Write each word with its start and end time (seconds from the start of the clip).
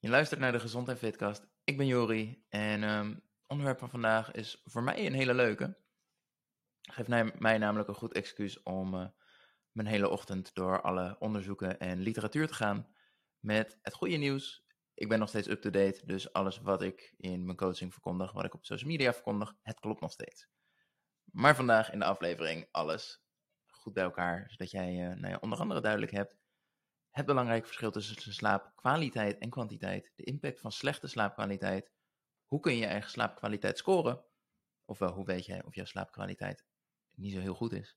Je 0.00 0.08
luistert 0.08 0.40
naar 0.40 0.52
de 0.52 0.60
Gezond 0.60 0.88
en 0.88 0.98
Fitcast. 0.98 1.46
Ik 1.64 1.76
ben 1.76 1.86
Jori 1.86 2.44
en 2.48 2.82
het 2.82 3.22
onderwerp 3.46 3.78
van 3.78 3.90
vandaag 3.90 4.32
is 4.32 4.62
voor 4.64 4.82
mij 4.82 5.06
een 5.06 5.12
hele 5.12 5.34
leuke. 5.34 5.78
Geeft 6.80 7.08
mij 7.38 7.58
namelijk 7.58 7.88
een 7.88 7.94
goed 7.94 8.12
excuus 8.12 8.62
om 8.62 8.94
uh, 8.94 9.06
mijn 9.72 9.88
hele 9.88 10.08
ochtend 10.08 10.54
door 10.54 10.82
alle 10.82 11.16
onderzoeken 11.18 11.78
en 11.78 11.98
literatuur 11.98 12.46
te 12.46 12.54
gaan 12.54 12.94
met 13.38 13.78
het 13.82 13.94
goede 13.94 14.16
nieuws. 14.16 14.64
Ik 14.94 15.08
ben 15.08 15.18
nog 15.18 15.28
steeds 15.28 15.48
up-to-date, 15.48 16.06
dus 16.06 16.32
alles 16.32 16.58
wat 16.58 16.82
ik 16.82 17.14
in 17.16 17.44
mijn 17.44 17.56
coaching 17.56 17.92
verkondig, 17.92 18.32
wat 18.32 18.44
ik 18.44 18.54
op 18.54 18.64
social 18.64 18.90
media 18.90 19.12
verkondig, 19.12 19.54
het 19.62 19.80
klopt 19.80 20.00
nog 20.00 20.12
steeds. 20.12 20.48
Maar 21.24 21.56
vandaag 21.56 21.92
in 21.92 21.98
de 21.98 22.04
aflevering 22.04 22.68
alles 22.70 23.24
goed 23.66 23.92
bij 23.92 24.04
elkaar, 24.04 24.50
zodat 24.50 24.70
jij 24.70 24.94
uh, 24.94 25.16
nou 25.16 25.28
ja, 25.28 25.38
onder 25.40 25.58
andere 25.58 25.80
duidelijk 25.80 26.12
hebt 26.12 26.39
het 27.10 27.26
belangrijke 27.26 27.66
verschil 27.66 27.90
tussen 27.90 28.34
slaapkwaliteit 28.34 29.38
en 29.38 29.50
kwantiteit, 29.50 30.12
de 30.14 30.24
impact 30.24 30.60
van 30.60 30.72
slechte 30.72 31.06
slaapkwaliteit, 31.06 31.90
hoe 32.44 32.60
kun 32.60 32.76
je 32.76 32.86
eigen 32.86 33.10
slaapkwaliteit 33.10 33.78
scoren, 33.78 34.24
ofwel 34.84 35.12
hoe 35.12 35.24
weet 35.24 35.46
jij 35.46 35.64
of 35.64 35.74
jouw 35.74 35.84
slaapkwaliteit 35.84 36.64
niet 37.20 37.32
zo 37.32 37.40
heel 37.40 37.54
goed 37.54 37.72
is. 37.72 37.96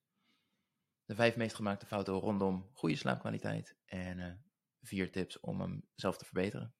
De 1.05 1.15
vijf 1.15 1.35
meest 1.35 1.55
gemaakte 1.55 1.85
fouten 1.85 2.13
rondom 2.13 2.69
goede 2.73 2.95
slaapkwaliteit 2.95 3.75
en 3.85 4.17
uh, 4.17 4.33
vier 4.81 5.11
tips 5.11 5.39
om 5.39 5.61
hem 5.61 5.87
zelf 5.95 6.17
te 6.17 6.25
verbeteren. 6.25 6.73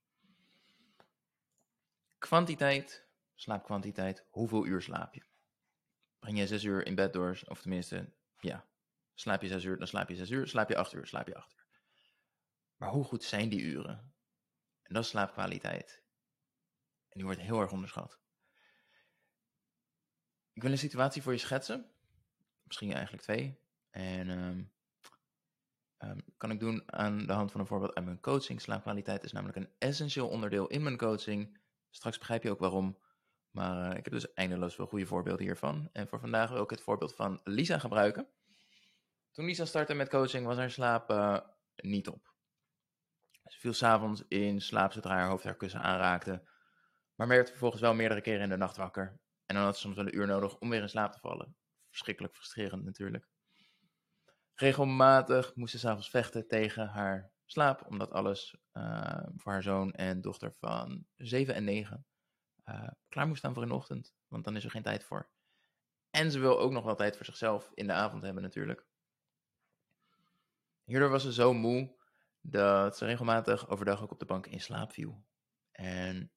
Kwantiteit, 2.18 3.08
slaapkwantiteit, 3.36 4.26
hoeveel 4.30 4.66
uur 4.66 4.82
slaap 4.82 5.14
je? 5.14 5.24
Breng 6.20 6.38
je 6.38 6.48
zes 6.48 6.64
uur 6.64 6.86
in 6.86 6.96
bed 6.96 7.14
door, 7.14 7.42
of 7.48 7.62
tenminste, 7.62 8.14
ja, 8.40 8.68
slaap 9.14 9.42
je 9.42 9.48
zes 9.48 9.64
uur, 9.64 9.78
dan 9.78 9.88
slaap 9.88 10.10
je 10.10 10.16
zes 10.16 10.30
uur, 10.30 10.48
slaap 10.48 10.70
je 10.70 10.78
acht 10.78 10.94
uur, 10.94 11.08
slaap 11.08 11.28
je 11.28 11.36
acht 11.36 11.54
uur. 11.54 11.63
Maar 12.84 12.92
hoe 12.92 13.04
goed 13.04 13.24
zijn 13.24 13.50
die 13.50 13.62
uren? 13.62 14.14
En 14.84 14.94
dat 14.94 15.04
is 15.04 15.10
slaapkwaliteit. 15.10 16.04
En 17.10 17.14
die 17.14 17.24
wordt 17.24 17.40
heel 17.40 17.62
erg 17.62 17.72
onderschat. 17.72 18.20
Ik 20.54 20.62
wil 20.62 20.72
een 20.72 20.78
situatie 20.78 21.22
voor 21.22 21.32
je 21.32 21.38
schetsen. 21.38 21.92
Misschien 22.64 22.92
eigenlijk 22.94 23.24
twee. 23.24 23.60
En 23.90 24.30
um, 24.30 26.24
kan 26.38 26.52
ik 26.52 26.60
doen 26.60 26.84
aan 26.94 27.26
de 27.26 27.34
hand 27.34 27.52
van 27.52 27.60
een 27.60 27.68
voorbeeld 27.68 27.94
uit 27.94 28.06
mijn 28.06 28.20
coaching. 28.20 28.62
Slaapkwaliteit 28.62 29.24
is 29.24 29.32
namelijk 29.32 29.58
een 29.58 29.74
essentieel 29.78 30.30
onderdeel 30.30 30.68
in 30.68 30.84
mijn 30.84 30.98
coaching. 30.98 31.60
Straks 31.90 32.18
begrijp 32.18 32.44
je 32.44 32.52
ook 32.52 32.60
waarom. 32.60 32.98
Maar 33.52 33.92
uh, 33.92 33.98
ik 33.98 34.04
heb 34.04 34.14
dus 34.14 34.34
eindeloos 34.34 34.76
veel 34.76 34.88
goede 34.88 35.06
voorbeelden 35.06 35.46
hiervan. 35.46 35.90
En 35.94 36.08
voor 36.08 36.20
vandaag 36.20 36.50
wil 36.50 36.64
ik 36.64 36.70
het 36.70 36.82
voorbeeld 36.82 37.16
van 37.16 37.42
Lisa 37.44 37.80
gebruiken. 37.80 38.28
Toen 39.32 39.46
Lisa 39.46 39.66
startte 39.66 39.94
met 39.94 40.10
coaching 40.10 40.46
was 40.46 40.58
haar 40.58 40.72
slaap 40.72 41.12
uh, 41.12 41.40
niet 41.76 42.08
op. 42.08 42.33
Ze 43.46 43.60
viel 43.60 43.74
s'avonds 43.74 44.24
in 44.28 44.62
slaap 44.62 44.92
zodra 44.92 45.16
haar 45.16 45.28
hoofd 45.30 45.44
haar 45.44 45.56
kussen 45.56 45.82
aanraakte, 45.82 46.48
maar 47.16 47.28
werd 47.28 47.50
vervolgens 47.50 47.82
wel 47.82 47.94
meerdere 47.94 48.22
keren 48.22 48.42
in 48.42 48.50
de 48.50 48.58
nacht 48.58 48.78
wakker. 48.78 49.20
En 49.46 49.56
dan 49.56 49.64
had 49.64 49.76
ze 49.76 49.82
soms 49.82 49.96
wel 49.96 50.06
een 50.06 50.16
uur 50.16 50.28
nodig 50.28 50.58
om 50.58 50.70
weer 50.70 50.82
in 50.82 50.90
slaap 50.90 51.12
te 51.12 51.20
vallen. 51.20 51.56
Verschrikkelijk 51.90 52.36
frustrerend 52.36 52.84
natuurlijk. 52.84 53.28
Regelmatig 54.54 55.56
moest 55.56 55.72
ze 55.72 55.80
s'avonds 55.80 56.10
vechten 56.10 56.48
tegen 56.48 56.88
haar 56.88 57.32
slaap, 57.46 57.86
omdat 57.88 58.12
alles 58.12 58.56
uh, 58.74 59.28
voor 59.36 59.52
haar 59.52 59.64
zoon 59.64 59.94
en 59.94 60.22
dochter 60.22 60.54
van 60.54 61.06
7 61.16 61.56
en 61.56 61.64
9 61.64 62.06
uh, 62.66 62.76
eh, 62.76 62.88
klaar 63.10 63.28
moest 63.28 63.40
staan 63.40 63.54
voor 63.54 63.66
de 63.66 63.74
ochtend, 63.74 64.14
want 64.28 64.44
dan 64.44 64.56
is 64.56 64.64
er 64.64 64.72
geen 64.72 64.84
tijd 64.84 65.04
voor. 65.04 65.30
En 66.10 66.32
ze 66.32 66.40
wil 66.40 66.60
ook 66.60 66.72
nog 66.72 66.84
wel 66.84 66.96
tijd 66.96 67.16
voor 67.16 67.26
zichzelf 67.26 67.72
in 67.74 67.88
de 67.88 67.94
avond 67.94 68.22
hebben 68.24 68.44
natuurlijk. 68.44 68.86
Hierdoor 70.84 71.10
was 71.10 71.24
ze 71.24 71.34
zo 71.34 71.54
moe 71.54 71.96
dat 72.46 72.98
ze 72.98 73.06
regelmatig 73.06 73.70
overdag 73.70 74.02
ook 74.02 74.12
op 74.12 74.20
de 74.20 74.26
bank 74.26 74.48
in 74.48 74.62
slaap 74.62 74.92
viel. 74.92 75.26
En 75.72 76.32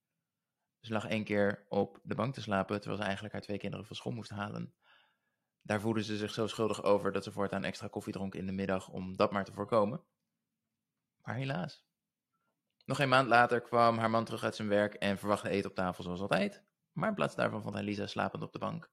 ze 0.81 0.93
lag 0.93 1.07
één 1.07 1.25
keer 1.25 1.67
op 1.69 2.01
de 2.03 2.15
bank 2.15 2.35
te 2.35 2.41
slapen, 2.41 2.77
terwijl 2.77 2.97
ze 2.97 3.05
eigenlijk 3.05 3.35
haar 3.35 3.43
twee 3.43 3.59
kinderen 3.59 3.87
van 3.87 3.97
school 3.97 4.13
moest 4.13 4.31
halen. 4.31 4.75
Daar 5.63 5.81
voelde 5.81 6.03
ze 6.03 6.17
zich 6.17 6.33
zo 6.33 6.47
schuldig 6.47 6.83
over 6.83 7.13
dat 7.13 7.25
ze 7.25 7.33
voortaan 7.33 7.65
extra 7.65 7.89
koffie 7.89 8.13
dronk 8.13 8.35
in 8.35 8.47
de 8.47 8.53
middag 8.53 8.89
om 8.89 9.17
dat 9.17 9.33
maar 9.33 9.45
te 9.45 9.53
voorkomen. 9.53 10.05
Maar 11.23 11.35
helaas. 11.35 11.85
Nog 12.85 12.99
een 12.99 13.09
maand 13.09 13.29
later 13.29 13.61
kwam 13.61 13.99
haar 13.99 14.11
man 14.11 14.25
terug 14.25 14.45
uit 14.45 14.57
zijn 14.57 14.69
werk 14.69 14.95
en 14.95 15.19
verwachtte 15.19 15.49
eten 15.49 15.71
op 15.71 15.77
tafel 15.77 16.05
zoals 16.05 16.21
altijd. 16.21 16.65
Maar 16.93 17.09
in 17.09 17.15
plaats 17.15 17.35
daarvan 17.35 17.63
vond 17.63 17.75
hij 17.75 17.83
Lisa 17.83 18.07
slapend 18.07 18.43
op 18.43 18.53
de 18.53 18.59
bank. 18.59 18.91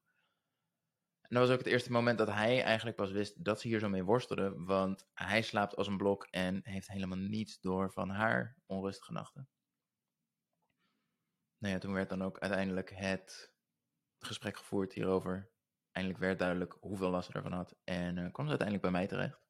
En 1.24 1.36
dat 1.36 1.38
was 1.38 1.50
ook 1.50 1.64
het 1.64 1.72
eerste 1.72 1.92
moment 1.92 2.18
dat 2.18 2.28
hij 2.28 2.62
eigenlijk 2.62 2.96
pas 2.96 3.10
wist 3.10 3.44
dat 3.44 3.60
ze 3.60 3.68
hier 3.68 3.78
zo 3.78 3.88
mee 3.88 4.04
worstelde. 4.04 4.54
Want 4.56 5.06
hij 5.14 5.42
slaapt 5.42 5.76
als 5.76 5.86
een 5.86 5.96
blok 5.96 6.26
en 6.30 6.60
heeft 6.62 6.88
helemaal 6.88 7.18
niets 7.18 7.60
door 7.60 7.92
van 7.92 8.10
haar 8.10 8.56
onrustige 8.66 9.12
nachten. 9.12 9.48
Nou 11.58 11.74
ja, 11.74 11.80
toen 11.80 11.92
werd 11.92 12.08
dan 12.08 12.22
ook 12.22 12.38
uiteindelijk 12.38 12.90
het 12.94 13.52
gesprek 14.18 14.56
gevoerd 14.56 14.92
hierover. 14.92 15.50
Eindelijk 15.92 16.22
werd 16.22 16.38
duidelijk 16.38 16.76
hoeveel 16.80 17.10
last 17.10 17.26
ze 17.26 17.32
ervan 17.32 17.52
had. 17.52 17.74
En 17.84 18.16
uh, 18.16 18.32
kwam 18.32 18.44
ze 18.44 18.50
uiteindelijk 18.58 18.80
bij 18.80 18.90
mij 18.90 19.06
terecht. 19.06 19.42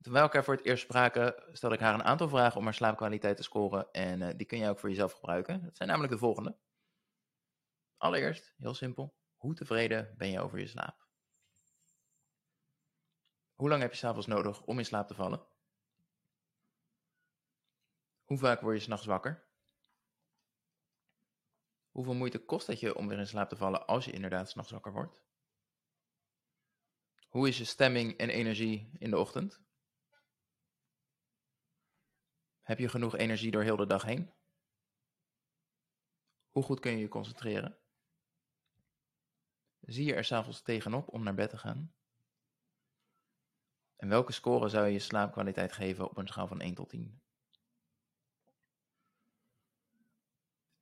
Toen 0.00 0.12
wij 0.12 0.22
elkaar 0.22 0.44
voor 0.44 0.54
het 0.54 0.64
eerst 0.64 0.84
spraken, 0.84 1.34
stelde 1.52 1.74
ik 1.74 1.80
haar 1.80 1.94
een 1.94 2.04
aantal 2.04 2.28
vragen 2.28 2.58
om 2.58 2.64
haar 2.64 2.74
slaapkwaliteit 2.74 3.36
te 3.36 3.42
scoren. 3.42 3.90
En 3.92 4.20
uh, 4.20 4.28
die 4.36 4.46
kun 4.46 4.58
je 4.58 4.68
ook 4.68 4.78
voor 4.78 4.88
jezelf 4.88 5.12
gebruiken. 5.12 5.64
Dat 5.64 5.76
zijn 5.76 5.88
namelijk 5.88 6.12
de 6.12 6.18
volgende. 6.18 6.56
Allereerst, 7.96 8.54
heel 8.56 8.74
simpel. 8.74 9.14
Hoe 9.44 9.54
tevreden 9.54 10.14
ben 10.16 10.30
je 10.30 10.40
over 10.40 10.58
je 10.58 10.66
slaap? 10.66 11.08
Hoe 13.54 13.68
lang 13.68 13.82
heb 13.82 13.90
je 13.90 13.96
s'avonds 13.96 14.26
nodig 14.26 14.62
om 14.62 14.78
in 14.78 14.84
slaap 14.84 15.06
te 15.06 15.14
vallen? 15.14 15.46
Hoe 18.22 18.38
vaak 18.38 18.60
word 18.60 18.76
je 18.76 18.82
s'nachts 18.82 19.06
wakker? 19.06 19.48
Hoeveel 21.90 22.14
moeite 22.14 22.44
kost 22.44 22.66
het 22.66 22.80
je 22.80 22.94
om 22.94 23.08
weer 23.08 23.18
in 23.18 23.26
slaap 23.26 23.48
te 23.48 23.56
vallen 23.56 23.86
als 23.86 24.04
je 24.04 24.12
inderdaad 24.12 24.50
s'nachts 24.50 24.70
wakker 24.70 24.92
wordt? 24.92 25.22
Hoe 27.28 27.48
is 27.48 27.58
je 27.58 27.64
stemming 27.64 28.16
en 28.16 28.28
energie 28.28 28.96
in 28.98 29.10
de 29.10 29.18
ochtend? 29.18 29.60
Heb 32.60 32.78
je 32.78 32.88
genoeg 32.88 33.16
energie 33.16 33.50
door 33.50 33.62
heel 33.62 33.76
de 33.76 33.86
dag 33.86 34.02
heen? 34.02 34.32
Hoe 36.50 36.62
goed 36.62 36.80
kun 36.80 36.92
je 36.92 36.98
je 36.98 37.08
concentreren? 37.08 37.83
Zie 39.86 40.04
je 40.04 40.14
er 40.14 40.24
s'avonds 40.24 40.62
tegenop 40.62 41.08
om 41.08 41.22
naar 41.22 41.34
bed 41.34 41.50
te 41.50 41.58
gaan? 41.58 41.94
En 43.96 44.08
welke 44.08 44.32
score 44.32 44.68
zou 44.68 44.86
je 44.86 44.92
je 44.92 44.98
slaapkwaliteit 44.98 45.72
geven 45.72 46.10
op 46.10 46.16
een 46.16 46.26
schaal 46.26 46.46
van 46.46 46.60
1 46.60 46.74
tot 46.74 46.88
10? 46.88 47.22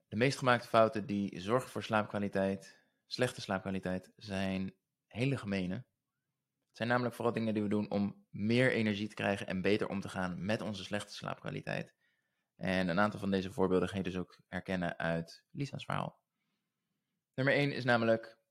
De 0.09 0.17
meest 0.17 0.39
gemaakte 0.39 0.69
fouten 0.69 1.07
die 1.07 1.41
zorgen 1.41 1.71
voor 1.71 1.83
slaapkwaliteit, 1.83 2.81
slechte 3.07 3.41
slaapkwaliteit, 3.41 4.13
zijn 4.17 4.75
hele 5.07 5.37
gemene. 5.37 5.75
Het 5.75 6.77
zijn 6.77 6.89
namelijk 6.89 7.15
vooral 7.15 7.35
dingen 7.35 7.55
die 7.55 7.63
we 7.63 7.69
doen 7.69 7.91
om 7.91 8.27
meer 8.31 8.73
energie 8.73 9.09
te 9.09 9.15
krijgen 9.15 9.47
en 9.47 9.63
beter 9.63 9.89
om 9.89 10.01
te 10.01 10.09
gaan 10.09 10.45
met 10.45 10.61
onze 10.61 10.85
slechte 10.85 11.15
slaapkwaliteit. 11.15 11.95
En 12.57 12.89
een 12.89 13.01
aantal 13.01 13.21
van 13.21 13.31
deze 13.31 13.53
voorbeelden 13.53 13.89
ga 13.89 13.97
je 13.97 14.03
dus 14.03 14.17
ook 14.17 14.39
herkennen 14.49 14.99
uit 14.99 15.45
Lisa's 15.51 15.85
verhaal. 15.85 16.21
Nummer 17.35 17.55
1 17.55 17.73
is 17.73 17.85
namelijk 17.85 18.42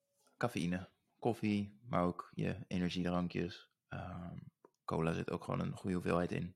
cafeïne. 0.42 0.90
Koffie, 1.20 1.80
maar 1.90 2.04
ook 2.04 2.32
je 2.34 2.56
energiedrankjes. 2.68 3.70
Um, 3.90 4.52
cola 4.86 5.14
zit 5.14 5.32
ook 5.32 5.44
gewoon 5.44 5.60
een 5.60 5.76
goede 5.78 5.96
hoeveelheid 5.96 6.32
in. 6.32 6.56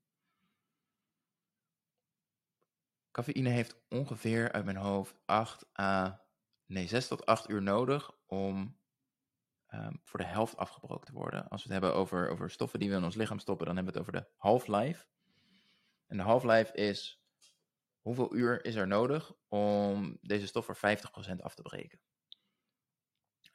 Cafeïne 3.11 3.49
heeft 3.49 3.75
ongeveer 3.89 4.51
uit 4.51 4.65
mijn 4.65 4.77
hoofd 4.77 5.15
8 5.25 5.65
à, 5.79 6.21
nee, 6.65 6.87
6 6.87 7.07
tot 7.07 7.25
8 7.25 7.49
uur 7.49 7.61
nodig 7.61 8.11
om 8.25 8.77
um, 9.73 9.99
voor 10.03 10.19
de 10.19 10.25
helft 10.25 10.57
afgebroken 10.57 11.05
te 11.05 11.13
worden. 11.13 11.49
Als 11.49 11.63
we 11.63 11.73
het 11.73 11.81
hebben 11.81 11.99
over, 11.99 12.29
over 12.29 12.51
stoffen 12.51 12.79
die 12.79 12.89
we 12.89 12.95
in 12.95 13.03
ons 13.03 13.15
lichaam 13.15 13.39
stoppen, 13.39 13.65
dan 13.65 13.75
hebben 13.75 13.93
we 13.93 13.99
het 13.99 14.07
over 14.09 14.21
de 14.21 14.29
half-life. 14.37 15.05
En 16.07 16.17
de 16.17 16.23
half-life 16.23 16.73
is 16.73 17.23
hoeveel 18.01 18.35
uur 18.35 18.65
is 18.65 18.75
er 18.75 18.87
nodig 18.87 19.33
om 19.47 20.17
deze 20.21 20.47
stof 20.47 20.65
voor 20.65 20.77
50% 20.77 21.41
af 21.41 21.55
te 21.55 21.61
breken. 21.61 21.99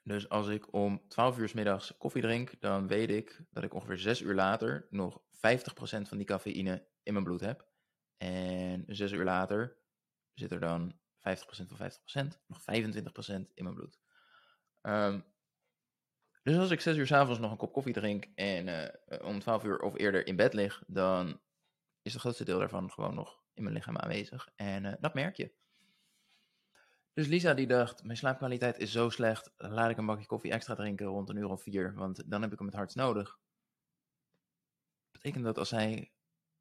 Dus 0.02 0.28
als 0.28 0.48
ik 0.48 0.72
om 0.72 1.02
12 1.08 1.38
uur 1.38 1.48
s 1.48 1.52
middags 1.52 1.96
koffie 1.96 2.22
drink, 2.22 2.60
dan 2.60 2.86
weet 2.86 3.10
ik 3.10 3.40
dat 3.50 3.62
ik 3.62 3.74
ongeveer 3.74 3.98
6 3.98 4.20
uur 4.20 4.34
later 4.34 4.86
nog 4.90 5.20
50% 5.20 5.28
van 5.80 6.16
die 6.16 6.26
cafeïne 6.26 6.86
in 7.02 7.12
mijn 7.12 7.24
bloed 7.24 7.40
heb. 7.40 7.68
En 8.16 8.84
6 8.86 9.12
uur 9.12 9.24
later 9.24 9.76
zit 10.34 10.52
er 10.52 10.60
dan 10.60 10.92
50% 10.92 10.92
van 11.20 11.92
50%, 12.26 12.28
nog 12.46 12.60
25% 12.60 12.64
in 13.54 13.64
mijn 13.64 13.74
bloed. 13.74 14.00
Um, 14.82 15.24
dus 16.42 16.56
als 16.56 16.70
ik 16.70 16.80
6 16.80 16.96
uur 16.96 17.06
s 17.06 17.12
avonds 17.12 17.40
nog 17.40 17.50
een 17.50 17.56
kop 17.56 17.72
koffie 17.72 17.92
drink 17.92 18.26
en 18.34 18.66
uh, 18.66 19.26
om 19.26 19.40
12 19.40 19.64
uur 19.64 19.80
of 19.80 19.98
eerder 19.98 20.26
in 20.26 20.36
bed 20.36 20.54
lig, 20.54 20.82
dan 20.86 21.40
is 22.02 22.12
het 22.12 22.20
grootste 22.20 22.44
deel 22.44 22.58
daarvan 22.58 22.90
gewoon 22.90 23.14
nog 23.14 23.42
in 23.54 23.62
mijn 23.62 23.74
lichaam 23.74 23.96
aanwezig. 23.96 24.48
En 24.56 24.84
uh, 24.84 24.92
dat 25.00 25.14
merk 25.14 25.36
je. 25.36 25.52
Dus 27.20 27.28
Lisa 27.28 27.54
die 27.54 27.66
dacht, 27.66 28.04
mijn 28.04 28.16
slaapkwaliteit 28.16 28.78
is 28.78 28.92
zo 28.92 29.08
slecht, 29.08 29.52
laat 29.56 29.90
ik 29.90 29.96
een 29.96 30.06
bakje 30.06 30.26
koffie 30.26 30.52
extra 30.52 30.74
drinken 30.74 31.06
rond 31.06 31.28
een 31.28 31.36
uur 31.36 31.48
of 31.48 31.62
vier, 31.62 31.94
want 31.94 32.30
dan 32.30 32.42
heb 32.42 32.52
ik 32.52 32.58
hem 32.58 32.66
het 32.66 32.76
hardst 32.76 32.96
nodig. 32.96 33.38
Betekent 35.10 35.44
dat 35.44 35.58
als 35.58 35.68
zij 35.68 36.12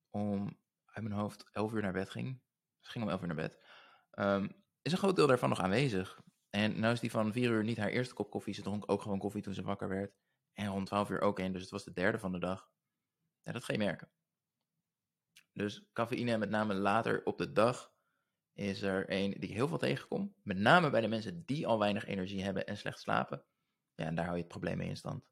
om 0.09 0.59
uit 0.85 1.03
mijn 1.03 1.19
hoofd 1.19 1.49
11 1.51 1.73
uur 1.73 1.81
naar 1.81 1.93
bed 1.93 2.09
ging, 2.09 2.41
Ze 2.79 2.91
ging 2.91 3.03
om 3.03 3.09
11 3.09 3.21
uur 3.21 3.27
naar 3.27 3.35
bed. 3.35 3.63
Ehm, 4.11 4.49
is 4.81 4.91
een 4.91 4.97
groot 4.97 5.15
deel 5.15 5.27
daarvan 5.27 5.49
nog 5.49 5.59
aanwezig. 5.59 6.21
En 6.49 6.79
nou 6.79 6.93
is 6.93 6.99
die 6.99 7.11
van 7.11 7.31
4 7.31 7.51
uur 7.51 7.63
niet 7.63 7.77
haar 7.77 7.89
eerste 7.89 8.13
kop 8.13 8.29
koffie. 8.29 8.53
Ze 8.53 8.61
dronk 8.61 8.91
ook 8.91 9.01
gewoon 9.01 9.19
koffie 9.19 9.41
toen 9.41 9.53
ze 9.53 9.61
wakker 9.61 9.89
werd. 9.89 10.15
En 10.53 10.67
rond 10.67 10.85
12 10.85 11.09
uur 11.09 11.21
ook 11.21 11.39
één. 11.39 11.51
Dus 11.51 11.61
het 11.61 11.71
was 11.71 11.83
de 11.83 11.93
derde 11.93 12.19
van 12.19 12.31
de 12.31 12.39
dag. 12.39 12.71
Ja, 13.41 13.51
dat 13.51 13.63
ga 13.63 13.73
je 13.73 13.79
merken. 13.79 14.11
Dus 15.53 15.89
cafeïne, 15.93 16.37
met 16.37 16.49
name 16.49 16.73
later 16.73 17.25
op 17.25 17.37
de 17.37 17.51
dag, 17.51 17.93
is 18.59 18.81
er 18.81 19.05
een 19.07 19.31
die 19.31 19.49
ik 19.49 19.55
heel 19.55 19.67
veel 19.67 19.77
tegenkom. 19.77 20.35
Met 20.41 20.57
name 20.57 20.89
bij 20.89 21.01
de 21.01 21.07
mensen 21.07 21.45
die 21.45 21.67
al 21.67 21.79
weinig 21.79 22.05
energie 22.05 22.43
hebben 22.43 22.67
en 22.67 22.77
slecht 22.77 22.99
slapen. 22.99 23.43
Ja, 23.95 24.05
en 24.05 24.15
daar 24.15 24.25
hou 24.25 24.35
je 24.35 24.43
het 24.43 24.51
probleem 24.51 24.77
mee 24.77 24.87
in 24.87 24.97
stand. 24.97 25.29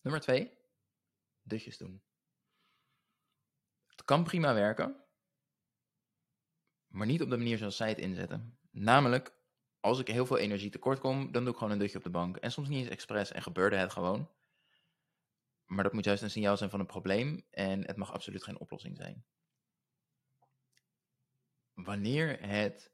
Nummer 0.00 0.20
twee, 0.20 0.58
dutjes 1.42 1.78
doen. 1.78 2.02
Het 3.86 4.04
kan 4.04 4.24
prima 4.24 4.54
werken, 4.54 5.04
maar 6.86 7.06
niet 7.06 7.22
op 7.22 7.30
de 7.30 7.36
manier 7.36 7.58
zoals 7.58 7.76
zij 7.76 7.88
het 7.88 7.98
inzetten. 7.98 8.58
Namelijk, 8.70 9.34
als 9.80 9.98
ik 9.98 10.08
heel 10.08 10.26
veel 10.26 10.38
energie 10.38 10.70
tekort 10.70 10.98
kom, 10.98 11.32
dan 11.32 11.44
doe 11.44 11.52
ik 11.52 11.58
gewoon 11.58 11.72
een 11.72 11.78
dutje 11.78 11.98
op 11.98 12.04
de 12.04 12.10
bank. 12.10 12.36
En 12.36 12.52
soms 12.52 12.68
niet 12.68 12.78
eens 12.78 12.88
expres 12.88 13.32
en 13.32 13.42
gebeurde 13.42 13.76
het 13.76 13.92
gewoon. 13.92 14.30
Maar 15.64 15.84
dat 15.84 15.92
moet 15.92 16.04
juist 16.04 16.22
een 16.22 16.30
signaal 16.30 16.56
zijn 16.56 16.70
van 16.70 16.80
een 16.80 16.86
probleem 16.86 17.46
en 17.50 17.86
het 17.86 17.96
mag 17.96 18.12
absoluut 18.12 18.42
geen 18.42 18.58
oplossing 18.58 18.96
zijn. 18.96 19.24
Wanneer 21.74 22.40
het 22.40 22.92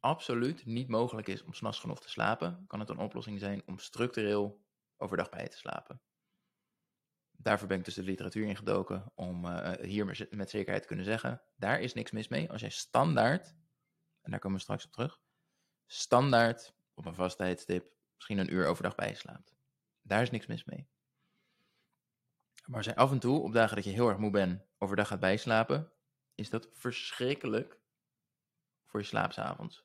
absoluut 0.00 0.66
niet 0.66 0.88
mogelijk 0.88 1.28
is 1.28 1.42
om 1.42 1.52
s'nachts 1.52 1.80
genoeg 1.80 2.00
te 2.00 2.10
slapen, 2.10 2.64
kan 2.66 2.80
het 2.80 2.88
een 2.88 2.98
oplossing 2.98 3.40
zijn 3.40 3.62
om 3.66 3.78
structureel 3.78 4.64
overdag 4.96 5.28
bij 5.28 5.48
te 5.48 5.56
slapen. 5.56 6.00
Daarvoor 7.30 7.68
ben 7.68 7.78
ik 7.78 7.84
dus 7.84 7.94
de 7.94 8.02
literatuur 8.02 8.46
ingedoken 8.46 9.12
om 9.14 9.44
uh, 9.44 9.72
hier 9.72 10.28
met 10.30 10.50
zekerheid 10.50 10.82
te 10.82 10.88
kunnen 10.88 11.04
zeggen, 11.04 11.42
daar 11.56 11.80
is 11.80 11.94
niks 11.94 12.10
mis 12.10 12.28
mee. 12.28 12.50
Als 12.50 12.60
jij 12.60 12.70
standaard, 12.70 13.54
en 14.20 14.30
daar 14.30 14.40
komen 14.40 14.56
we 14.56 14.62
straks 14.62 14.86
op 14.86 14.92
terug, 14.92 15.20
standaard 15.86 16.74
op 16.94 17.06
een 17.06 17.14
vast 17.14 17.36
tijdstip 17.36 17.94
misschien 18.14 18.38
een 18.38 18.52
uur 18.52 18.66
overdag 18.66 18.94
bijslaapt. 18.94 19.56
Daar 20.02 20.22
is 20.22 20.30
niks 20.30 20.46
mis 20.46 20.64
mee. 20.64 20.88
Maar 22.66 22.76
als 22.76 22.86
jij 22.86 22.94
af 22.94 23.10
en 23.10 23.18
toe 23.18 23.42
op 23.42 23.52
dagen 23.52 23.76
dat 23.76 23.84
je 23.84 23.90
heel 23.90 24.08
erg 24.08 24.18
moe 24.18 24.30
bent 24.30 24.62
overdag 24.78 25.08
gaat 25.08 25.20
bijslapen, 25.20 25.92
is 26.34 26.50
dat 26.50 26.68
verschrikkelijk 26.72 27.80
voor 28.96 29.04
je 29.04 29.10
slaapsavonds. 29.10 29.84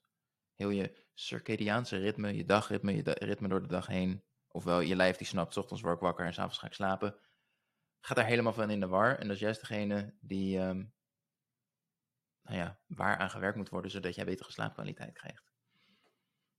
Heel 0.55 0.69
je 0.69 1.05
circadiaanse 1.13 1.97
ritme, 1.97 2.35
je 2.35 2.45
dagritme, 2.45 2.95
je 2.95 3.11
ritme 3.11 3.47
door 3.47 3.61
de 3.61 3.67
dag 3.67 3.87
heen, 3.87 4.23
ofwel 4.47 4.79
je 4.79 4.95
lijf 4.95 5.17
die 5.17 5.27
snapt, 5.27 5.57
ochtends 5.57 5.81
word 5.81 5.95
ik 5.95 6.01
wakker 6.01 6.25
en 6.25 6.33
s'avonds 6.33 6.57
ga 6.57 6.67
ik 6.67 6.73
slapen, 6.73 7.19
gaat 7.99 8.17
daar 8.17 8.25
helemaal 8.25 8.53
van 8.53 8.69
in 8.69 8.79
de 8.79 8.87
war. 8.87 9.17
En 9.17 9.27
dat 9.27 9.35
is 9.35 9.41
juist 9.41 9.59
degene 9.59 10.17
die, 10.19 10.59
um, 10.59 10.93
nou 12.41 12.57
ja, 12.57 12.79
waar 12.87 13.17
aan 13.17 13.29
gewerkt 13.29 13.57
moet 13.57 13.69
worden, 13.69 13.91
zodat 13.91 14.15
jij 14.15 14.25
betere 14.25 14.51
slaapkwaliteit 14.51 15.13
krijgt. 15.13 15.51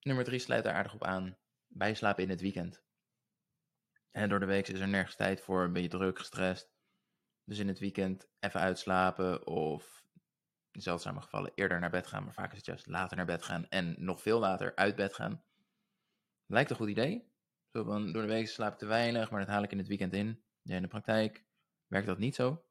Nummer 0.00 0.24
drie 0.24 0.38
sluit 0.38 0.64
daar 0.64 0.74
aardig 0.74 0.94
op 0.94 1.04
aan. 1.04 1.38
Bijslapen 1.66 2.22
in 2.22 2.30
het 2.30 2.40
weekend. 2.40 2.82
En 4.10 4.28
door 4.28 4.40
de 4.40 4.46
week 4.46 4.68
is 4.68 4.80
er 4.80 4.88
nergens 4.88 5.16
tijd 5.16 5.40
voor, 5.40 5.70
ben 5.70 5.82
je 5.82 5.88
druk, 5.88 6.18
gestrest. 6.18 6.72
Dus 7.44 7.58
in 7.58 7.68
het 7.68 7.78
weekend 7.78 8.28
even 8.38 8.60
uitslapen 8.60 9.46
of 9.46 10.01
in 10.72 10.82
zeldzame 10.82 11.20
gevallen 11.20 11.52
eerder 11.54 11.80
naar 11.80 11.90
bed 11.90 12.06
gaan, 12.06 12.24
maar 12.24 12.32
vaak 12.32 12.50
is 12.50 12.56
het 12.56 12.66
juist 12.66 12.86
later 12.86 13.16
naar 13.16 13.26
bed 13.26 13.42
gaan 13.42 13.68
en 13.68 13.94
nog 13.98 14.22
veel 14.22 14.38
later 14.38 14.74
uit 14.74 14.96
bed 14.96 15.14
gaan. 15.14 15.42
Lijkt 16.46 16.70
een 16.70 16.76
goed 16.76 16.88
idee. 16.88 17.30
Zo 17.72 17.84
van, 17.84 18.12
door 18.12 18.22
de 18.22 18.28
week 18.28 18.48
slaap 18.48 18.72
ik 18.72 18.78
te 18.78 18.86
weinig, 18.86 19.30
maar 19.30 19.40
dat 19.40 19.48
haal 19.48 19.62
ik 19.62 19.72
in 19.72 19.78
het 19.78 19.88
weekend 19.88 20.12
in. 20.12 20.42
Ja, 20.62 20.76
in 20.76 20.82
de 20.82 20.88
praktijk 20.88 21.44
werkt 21.86 22.06
dat 22.06 22.18
niet 22.18 22.34
zo. 22.34 22.64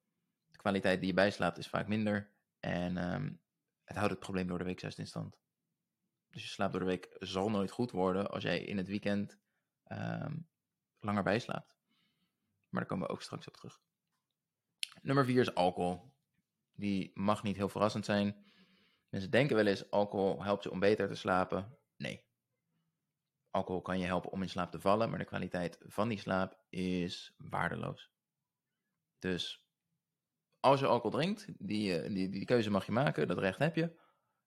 De 0.51 0.57
kwaliteit 0.57 0.99
die 0.99 1.07
je 1.07 1.13
bijslaapt 1.13 1.57
is 1.57 1.67
vaak 1.67 1.87
minder 1.87 2.29
en 2.59 3.13
um, 3.13 3.39
het 3.83 3.95
houdt 3.95 4.11
het 4.11 4.19
probleem 4.19 4.47
door 4.47 4.57
de 4.57 4.63
week 4.63 4.79
juist 4.79 4.99
in 4.99 5.07
stand. 5.07 5.39
Dus 6.29 6.41
je 6.41 6.47
slaap 6.47 6.71
door 6.71 6.79
de 6.79 6.85
week 6.85 7.15
zal 7.19 7.49
nooit 7.49 7.71
goed 7.71 7.91
worden 7.91 8.31
als 8.31 8.43
jij 8.43 8.59
in 8.59 8.77
het 8.77 8.87
weekend 8.87 9.37
um, 9.87 10.47
langer 10.99 11.23
bijslaapt. 11.23 11.75
Maar 12.69 12.81
daar 12.81 12.89
komen 12.89 13.07
we 13.07 13.13
ook 13.13 13.21
straks 13.21 13.47
op 13.47 13.53
terug. 13.53 13.81
Nummer 15.01 15.25
4 15.25 15.41
is 15.41 15.55
alcohol. 15.55 16.10
Die 16.81 17.11
mag 17.13 17.43
niet 17.43 17.55
heel 17.55 17.69
verrassend 17.69 18.05
zijn. 18.05 18.45
Mensen 19.09 19.31
denken 19.31 19.55
wel 19.55 19.65
eens, 19.65 19.89
alcohol 19.89 20.43
helpt 20.43 20.63
je 20.63 20.71
om 20.71 20.79
beter 20.79 21.07
te 21.07 21.15
slapen. 21.15 21.77
Nee. 21.97 22.25
Alcohol 23.49 23.81
kan 23.81 23.99
je 23.99 24.05
helpen 24.05 24.31
om 24.31 24.41
in 24.41 24.49
slaap 24.49 24.71
te 24.71 24.79
vallen, 24.79 25.09
maar 25.09 25.19
de 25.19 25.25
kwaliteit 25.25 25.77
van 25.85 26.09
die 26.09 26.19
slaap 26.19 26.59
is 26.69 27.33
waardeloos. 27.37 28.11
Dus 29.19 29.65
als 30.59 30.79
je 30.79 30.85
alcohol 30.85 31.19
drinkt, 31.19 31.47
die, 31.57 31.99
eh, 31.99 32.13
die, 32.13 32.29
die 32.29 32.45
keuze 32.45 32.69
mag 32.69 32.85
je 32.85 32.91
maken, 32.91 33.27
dat 33.27 33.37
recht 33.37 33.59
heb 33.59 33.75
je. 33.75 33.99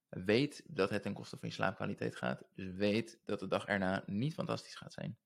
Weet 0.09 0.65
dat 0.67 0.91
het 0.91 1.03
ten 1.03 1.15
koste 1.15 1.37
van 1.37 1.49
je 1.49 1.55
slaapkwaliteit 1.55 2.17
gaat. 2.17 2.45
Dus 2.55 2.73
weet 2.73 3.21
dat 3.25 3.41
de 3.41 3.49
dag 3.49 3.67
erna 3.67 4.03
niet 4.07 4.35
fantastisch 4.35 4.75
gaat 4.75 4.93
zijn. 4.93 5.19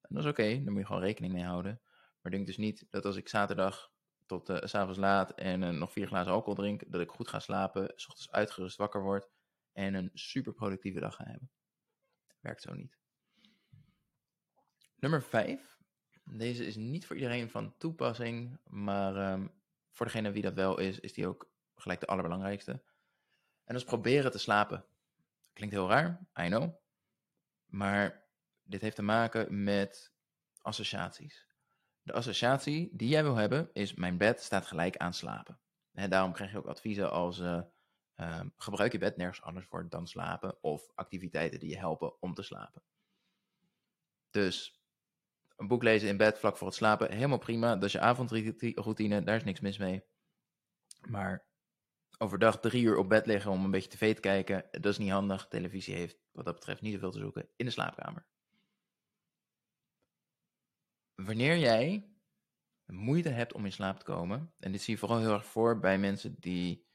En 0.00 0.14
dat 0.14 0.24
is 0.24 0.30
oké, 0.30 0.62
daar 0.62 0.72
moet 0.72 0.80
je 0.80 0.86
gewoon 0.86 1.02
rekening 1.02 1.32
mee 1.32 1.44
houden. 1.44 1.80
Maar 2.20 2.32
denk 2.32 2.46
dus 2.46 2.56
niet 2.56 2.86
dat 2.90 3.04
als 3.04 3.16
ik 3.16 3.28
zaterdag 3.28 3.91
tot 4.38 4.50
uh, 4.50 4.68
s'avonds 4.68 4.98
laat 4.98 5.30
en 5.30 5.62
uh, 5.62 5.68
nog 5.68 5.92
vier 5.92 6.06
glazen 6.06 6.32
alcohol 6.32 6.54
drink, 6.54 6.92
dat 6.92 7.00
ik 7.00 7.10
goed 7.10 7.28
ga 7.28 7.38
slapen, 7.38 7.92
s 7.94 8.06
ochtends 8.06 8.30
uitgerust 8.30 8.76
wakker 8.76 9.02
word 9.02 9.28
en 9.72 9.94
een 9.94 10.10
super 10.14 10.52
productieve 10.52 11.00
dag 11.00 11.14
ga 11.14 11.24
hebben. 11.24 11.50
Werkt 12.40 12.62
zo 12.62 12.74
niet. 12.74 12.98
Nummer 14.96 15.22
5. 15.22 15.78
Deze 16.24 16.66
is 16.66 16.76
niet 16.76 17.06
voor 17.06 17.16
iedereen 17.16 17.50
van 17.50 17.76
toepassing, 17.78 18.58
maar 18.64 19.32
um, 19.32 19.50
voor 19.90 20.06
degene 20.06 20.32
wie 20.32 20.42
dat 20.42 20.54
wel 20.54 20.78
is, 20.78 21.00
is 21.00 21.12
die 21.12 21.26
ook 21.26 21.50
gelijk 21.74 22.00
de 22.00 22.06
allerbelangrijkste. 22.06 22.72
En 23.64 23.74
dat 23.74 23.76
is 23.76 23.84
proberen 23.84 24.30
te 24.30 24.38
slapen. 24.38 24.84
Klinkt 25.52 25.74
heel 25.74 25.88
raar, 25.88 26.26
I 26.40 26.46
know. 26.46 26.74
Maar 27.66 28.24
dit 28.62 28.80
heeft 28.80 28.96
te 28.96 29.02
maken 29.02 29.62
met 29.64 30.12
associaties. 30.60 31.46
De 32.02 32.12
associatie 32.12 32.90
die 32.92 33.08
jij 33.08 33.22
wil 33.22 33.36
hebben 33.36 33.70
is: 33.72 33.94
mijn 33.94 34.18
bed 34.18 34.40
staat 34.40 34.66
gelijk 34.66 34.96
aan 34.96 35.14
slapen. 35.14 35.60
En 35.92 36.10
daarom 36.10 36.32
krijg 36.32 36.50
je 36.50 36.58
ook 36.58 36.66
adviezen 36.66 37.10
als: 37.10 37.38
uh, 37.38 37.60
uh, 38.16 38.40
gebruik 38.56 38.92
je 38.92 38.98
bed 38.98 39.16
nergens 39.16 39.42
anders 39.42 39.66
voor 39.66 39.88
dan 39.88 40.06
slapen, 40.06 40.62
of 40.62 40.90
activiteiten 40.94 41.60
die 41.60 41.70
je 41.70 41.78
helpen 41.78 42.20
om 42.22 42.34
te 42.34 42.42
slapen. 42.42 42.82
Dus 44.30 44.82
een 45.56 45.66
boek 45.66 45.82
lezen 45.82 46.08
in 46.08 46.16
bed 46.16 46.38
vlak 46.38 46.56
voor 46.56 46.66
het 46.66 46.76
slapen, 46.76 47.12
helemaal 47.12 47.38
prima. 47.38 47.74
Dat 47.74 47.84
is 47.84 47.92
je 47.92 48.00
avondroutine, 48.00 49.22
daar 49.22 49.36
is 49.36 49.44
niks 49.44 49.60
mis 49.60 49.78
mee. 49.78 50.04
Maar 51.08 51.46
overdag 52.18 52.60
drie 52.60 52.82
uur 52.82 52.96
op 52.96 53.08
bed 53.08 53.26
liggen 53.26 53.50
om 53.50 53.64
een 53.64 53.70
beetje 53.70 53.90
tv 53.90 54.14
te 54.14 54.20
kijken, 54.20 54.64
dat 54.70 54.86
is 54.86 54.98
niet 54.98 55.10
handig. 55.10 55.48
Televisie 55.48 55.94
heeft 55.94 56.18
wat 56.32 56.44
dat 56.44 56.54
betreft 56.54 56.80
niet 56.80 56.92
zoveel 56.92 57.10
te 57.10 57.18
zoeken 57.18 57.48
in 57.56 57.64
de 57.64 57.72
slaapkamer 57.72 58.26
wanneer 61.24 61.56
jij 61.56 62.12
moeite 62.86 63.28
hebt 63.28 63.52
om 63.52 63.64
in 63.64 63.72
slaap 63.72 63.98
te 63.98 64.04
komen, 64.04 64.52
en 64.58 64.72
dit 64.72 64.82
zie 64.82 64.94
je 64.94 65.00
vooral 65.00 65.18
heel 65.18 65.32
erg 65.32 65.46
voor 65.46 65.80
bij 65.80 65.98
mensen 65.98 66.36
die 66.38 66.86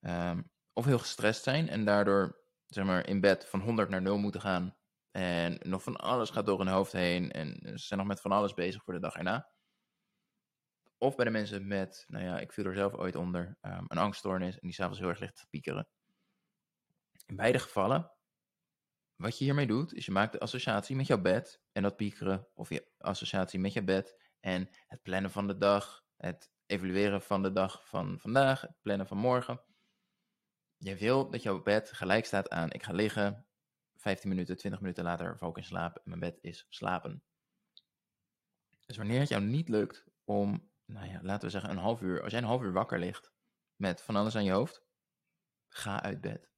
um, 0.00 0.50
of 0.72 0.84
heel 0.84 0.98
gestrest 0.98 1.42
zijn 1.42 1.68
en 1.68 1.84
daardoor 1.84 2.40
zeg 2.66 2.84
maar, 2.84 3.06
in 3.06 3.20
bed 3.20 3.46
van 3.46 3.60
100 3.60 3.88
naar 3.88 4.02
0 4.02 4.18
moeten 4.18 4.40
gaan 4.40 4.76
en 5.10 5.58
nog 5.62 5.82
van 5.82 5.96
alles 5.96 6.30
gaat 6.30 6.46
door 6.46 6.58
hun 6.58 6.68
hoofd 6.68 6.92
heen 6.92 7.32
en 7.32 7.60
ze 7.62 7.86
zijn 7.86 7.98
nog 7.98 8.08
met 8.08 8.20
van 8.20 8.32
alles 8.32 8.54
bezig 8.54 8.82
voor 8.84 8.94
de 8.94 9.00
dag 9.00 9.14
erna. 9.14 9.50
Of 10.98 11.16
bij 11.16 11.24
de 11.24 11.30
mensen 11.30 11.66
met, 11.66 12.04
nou 12.08 12.24
ja, 12.24 12.38
ik 12.38 12.52
viel 12.52 12.64
er 12.64 12.74
zelf 12.74 12.94
ooit 12.94 13.16
onder, 13.16 13.58
um, 13.62 13.84
een 13.88 13.98
angststoornis 13.98 14.54
en 14.54 14.60
die 14.66 14.72
s'avonds 14.72 14.98
heel 14.98 15.08
erg 15.08 15.18
ligt 15.18 15.36
te 15.36 15.46
piekeren. 15.50 15.88
In 17.26 17.36
beide 17.36 17.58
gevallen 17.58 18.12
wat 19.18 19.38
je 19.38 19.44
hiermee 19.44 19.66
doet, 19.66 19.94
is 19.94 20.04
je 20.06 20.12
maakt 20.12 20.32
de 20.32 20.40
associatie 20.40 20.96
met 20.96 21.06
jouw 21.06 21.20
bed 21.20 21.62
en 21.72 21.82
dat 21.82 21.96
piekeren, 21.96 22.48
of 22.54 22.68
je 22.68 22.88
associatie 22.98 23.58
met 23.58 23.72
je 23.72 23.82
bed 23.82 24.16
en 24.40 24.68
het 24.86 25.02
plannen 25.02 25.30
van 25.30 25.46
de 25.46 25.58
dag, 25.58 26.04
het 26.16 26.50
evalueren 26.66 27.22
van 27.22 27.42
de 27.42 27.52
dag 27.52 27.88
van 27.88 28.18
vandaag, 28.20 28.60
het 28.60 28.80
plannen 28.82 29.06
van 29.06 29.18
morgen. 29.18 29.60
Je 30.76 30.96
wil 30.96 31.30
dat 31.30 31.42
jouw 31.42 31.62
bed 31.62 31.92
gelijk 31.92 32.24
staat 32.24 32.50
aan 32.50 32.70
ik 32.70 32.82
ga 32.82 32.92
liggen, 32.92 33.46
15 33.96 34.28
minuten, 34.28 34.56
20 34.56 34.80
minuten 34.80 35.04
later 35.04 35.38
val 35.38 35.50
ik 35.50 35.56
in 35.56 35.64
slaap 35.64 35.96
en 35.96 36.02
mijn 36.04 36.20
bed 36.20 36.38
is 36.40 36.66
slapen. 36.68 37.22
Dus 38.86 38.96
wanneer 38.96 39.20
het 39.20 39.28
jou 39.28 39.42
niet 39.42 39.68
lukt 39.68 40.04
om, 40.24 40.70
nou 40.84 41.06
ja, 41.08 41.20
laten 41.22 41.44
we 41.44 41.50
zeggen 41.50 41.70
een 41.70 41.76
half 41.76 42.00
uur, 42.00 42.22
als 42.22 42.30
jij 42.30 42.40
een 42.40 42.46
half 42.46 42.62
uur 42.62 42.72
wakker 42.72 42.98
ligt 42.98 43.32
met 43.76 44.02
van 44.02 44.16
alles 44.16 44.36
aan 44.36 44.44
je 44.44 44.52
hoofd, 44.52 44.82
ga 45.68 46.02
uit 46.02 46.20
bed. 46.20 46.50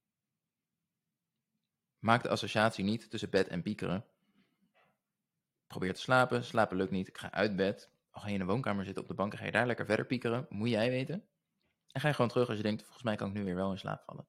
Maak 2.01 2.23
de 2.23 2.29
associatie 2.29 2.85
niet 2.85 3.11
tussen 3.11 3.31
bed 3.31 3.49
en 3.49 3.63
piekeren. 3.63 4.05
Probeer 5.67 5.95
te 5.95 6.01
slapen, 6.01 6.45
slapen 6.45 6.77
lukt 6.77 6.91
niet, 6.91 7.09
ik 7.09 7.19
ga 7.19 7.33
uit 7.33 7.57
bed. 7.57 7.91
Al 8.11 8.21
ga 8.21 8.27
je 8.27 8.33
in 8.33 8.39
de 8.39 8.45
woonkamer 8.45 8.85
zitten 8.85 9.03
op 9.03 9.09
de 9.09 9.15
bank 9.15 9.33
en 9.33 9.39
ga 9.39 9.45
je 9.45 9.51
daar 9.51 9.67
lekker 9.67 9.87
verder 9.87 10.07
piekeren, 10.07 10.47
moet 10.49 10.69
jij 10.69 10.91
weten. 10.91 11.25
En 11.93 12.01
ga 12.01 12.09
je 12.09 12.15
gewoon 12.15 12.31
terug 12.31 12.49
als 12.49 12.57
je 12.57 12.63
denkt, 12.63 12.83
volgens 12.83 13.03
mij 13.03 13.17
kan 13.17 13.29
ik 13.29 13.35
nu 13.35 13.45
weer 13.45 13.55
wel 13.55 13.71
in 13.71 13.79
slaap 13.79 14.03
vallen. 14.03 14.27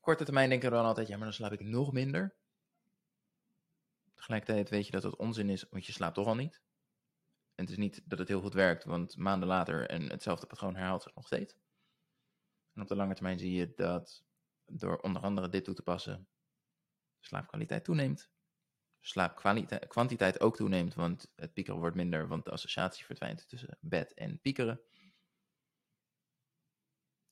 Korte 0.00 0.24
termijn 0.24 0.48
denken 0.48 0.70
we 0.70 0.76
dan 0.76 0.84
altijd, 0.84 1.08
ja 1.08 1.16
maar 1.16 1.24
dan 1.24 1.34
slaap 1.34 1.52
ik 1.52 1.60
nog 1.60 1.92
minder. 1.92 2.34
Tegelijkertijd 4.14 4.68
weet 4.68 4.86
je 4.86 4.92
dat 4.92 5.02
het 5.02 5.16
onzin 5.16 5.48
is, 5.48 5.66
want 5.70 5.86
je 5.86 5.92
slaapt 5.92 6.14
toch 6.14 6.26
al 6.26 6.34
niet. 6.34 6.60
En 7.54 7.64
het 7.64 7.70
is 7.70 7.76
niet 7.76 8.02
dat 8.04 8.18
het 8.18 8.28
heel 8.28 8.40
goed 8.40 8.54
werkt, 8.54 8.84
want 8.84 9.16
maanden 9.16 9.48
later 9.48 9.88
en 9.88 10.10
hetzelfde 10.10 10.46
patroon 10.46 10.76
herhaalt 10.76 11.02
zich 11.02 11.14
nog 11.14 11.26
steeds. 11.26 11.56
En 12.74 12.82
op 12.82 12.88
de 12.88 12.96
lange 12.96 13.14
termijn 13.14 13.38
zie 13.38 13.52
je 13.52 13.72
dat 13.74 14.24
door 14.70 14.98
onder 14.98 15.22
andere 15.22 15.48
dit 15.48 15.64
toe 15.64 15.74
te 15.74 15.82
passen, 15.82 16.28
slaapkwaliteit 17.18 17.84
toeneemt. 17.84 18.30
Slaapkwantiteit 19.00 20.40
ook 20.40 20.56
toeneemt, 20.56 20.94
want 20.94 21.32
het 21.34 21.52
piekeren 21.52 21.80
wordt 21.80 21.96
minder, 21.96 22.28
want 22.28 22.44
de 22.44 22.50
associatie 22.50 23.04
verdwijnt 23.04 23.48
tussen 23.48 23.78
bed 23.80 24.14
en 24.14 24.40
piekeren. 24.40 24.80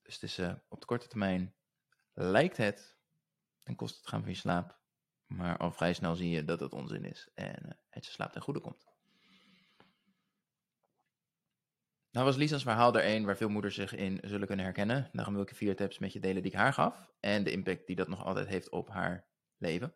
Dus 0.02 0.14
het 0.14 0.22
is, 0.22 0.38
uh, 0.38 0.54
op 0.68 0.80
de 0.80 0.86
korte 0.86 1.08
termijn 1.08 1.54
lijkt 2.12 2.56
het 2.56 2.98
ten 3.62 3.76
koste 3.76 4.00
te 4.00 4.08
gaan 4.08 4.20
van 4.22 4.30
je 4.30 4.36
slaap, 4.36 4.80
maar 5.26 5.56
al 5.56 5.72
vrij 5.72 5.92
snel 5.92 6.14
zie 6.14 6.30
je 6.30 6.44
dat 6.44 6.60
het 6.60 6.72
onzin 6.72 7.04
is 7.04 7.30
en 7.34 7.66
uh, 7.66 7.72
het 7.88 8.06
je 8.06 8.12
slaap 8.12 8.32
ten 8.32 8.42
goede 8.42 8.60
komt. 8.60 8.87
Nou 12.18 12.30
was 12.30 12.38
Lisa's 12.38 12.62
verhaal 12.62 12.94
er 12.94 13.14
een 13.14 13.24
waar 13.24 13.36
veel 13.36 13.48
moeders 13.48 13.74
zich 13.74 13.94
in 13.94 14.18
zullen 14.22 14.46
kunnen 14.46 14.64
herkennen. 14.64 15.10
Daarom 15.12 15.34
wil 15.34 15.42
ik 15.42 15.54
vier 15.54 15.76
tips 15.76 15.98
met 15.98 16.12
je 16.12 16.20
delen 16.20 16.42
die 16.42 16.50
ik 16.50 16.58
haar 16.58 16.72
gaf 16.72 17.12
en 17.20 17.44
de 17.44 17.50
impact 17.50 17.86
die 17.86 17.96
dat 17.96 18.08
nog 18.08 18.24
altijd 18.24 18.46
heeft 18.46 18.70
op 18.70 18.88
haar 18.88 19.26
leven. 19.58 19.94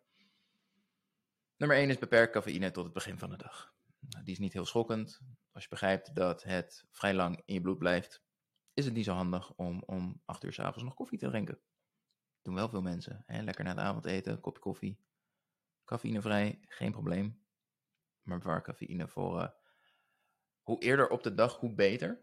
Nummer 1.57 1.77
1 1.77 1.89
is 1.89 1.97
beperk 1.97 2.31
cafeïne 2.31 2.71
tot 2.71 2.83
het 2.83 2.93
begin 2.93 3.19
van 3.19 3.29
de 3.29 3.37
dag. 3.37 3.73
Nou, 3.99 4.23
die 4.23 4.33
is 4.33 4.39
niet 4.39 4.53
heel 4.53 4.65
schokkend. 4.65 5.21
Als 5.51 5.63
je 5.63 5.69
begrijpt 5.69 6.15
dat 6.15 6.43
het 6.43 6.85
vrij 6.91 7.13
lang 7.13 7.41
in 7.45 7.53
je 7.53 7.61
bloed 7.61 7.77
blijft, 7.77 8.23
is 8.73 8.85
het 8.85 8.93
niet 8.93 9.05
zo 9.05 9.13
handig 9.13 9.53
om 9.53 9.83
om 9.85 10.21
8 10.25 10.43
uur 10.43 10.53
s 10.53 10.59
avonds 10.59 10.83
nog 10.83 10.93
koffie 10.93 11.19
te 11.19 11.27
drinken. 11.27 11.59
doen 12.41 12.55
wel 12.55 12.69
veel 12.69 12.81
mensen. 12.81 13.23
Hè? 13.25 13.41
Lekker 13.41 13.63
na 13.63 13.69
het 13.69 13.79
avondeten, 13.79 14.39
kopje 14.39 14.61
koffie. 14.61 14.99
Cafeïnevrij, 15.85 16.59
geen 16.67 16.91
probleem. 16.91 17.41
Maar 18.21 18.39
bewaar 18.39 18.61
cafeïne 18.61 19.07
voor 19.07 19.41
uh, 19.41 19.47
hoe 20.63 20.81
eerder 20.81 21.09
op 21.09 21.23
de 21.23 21.33
dag, 21.33 21.59
hoe 21.59 21.73
beter. 21.73 22.21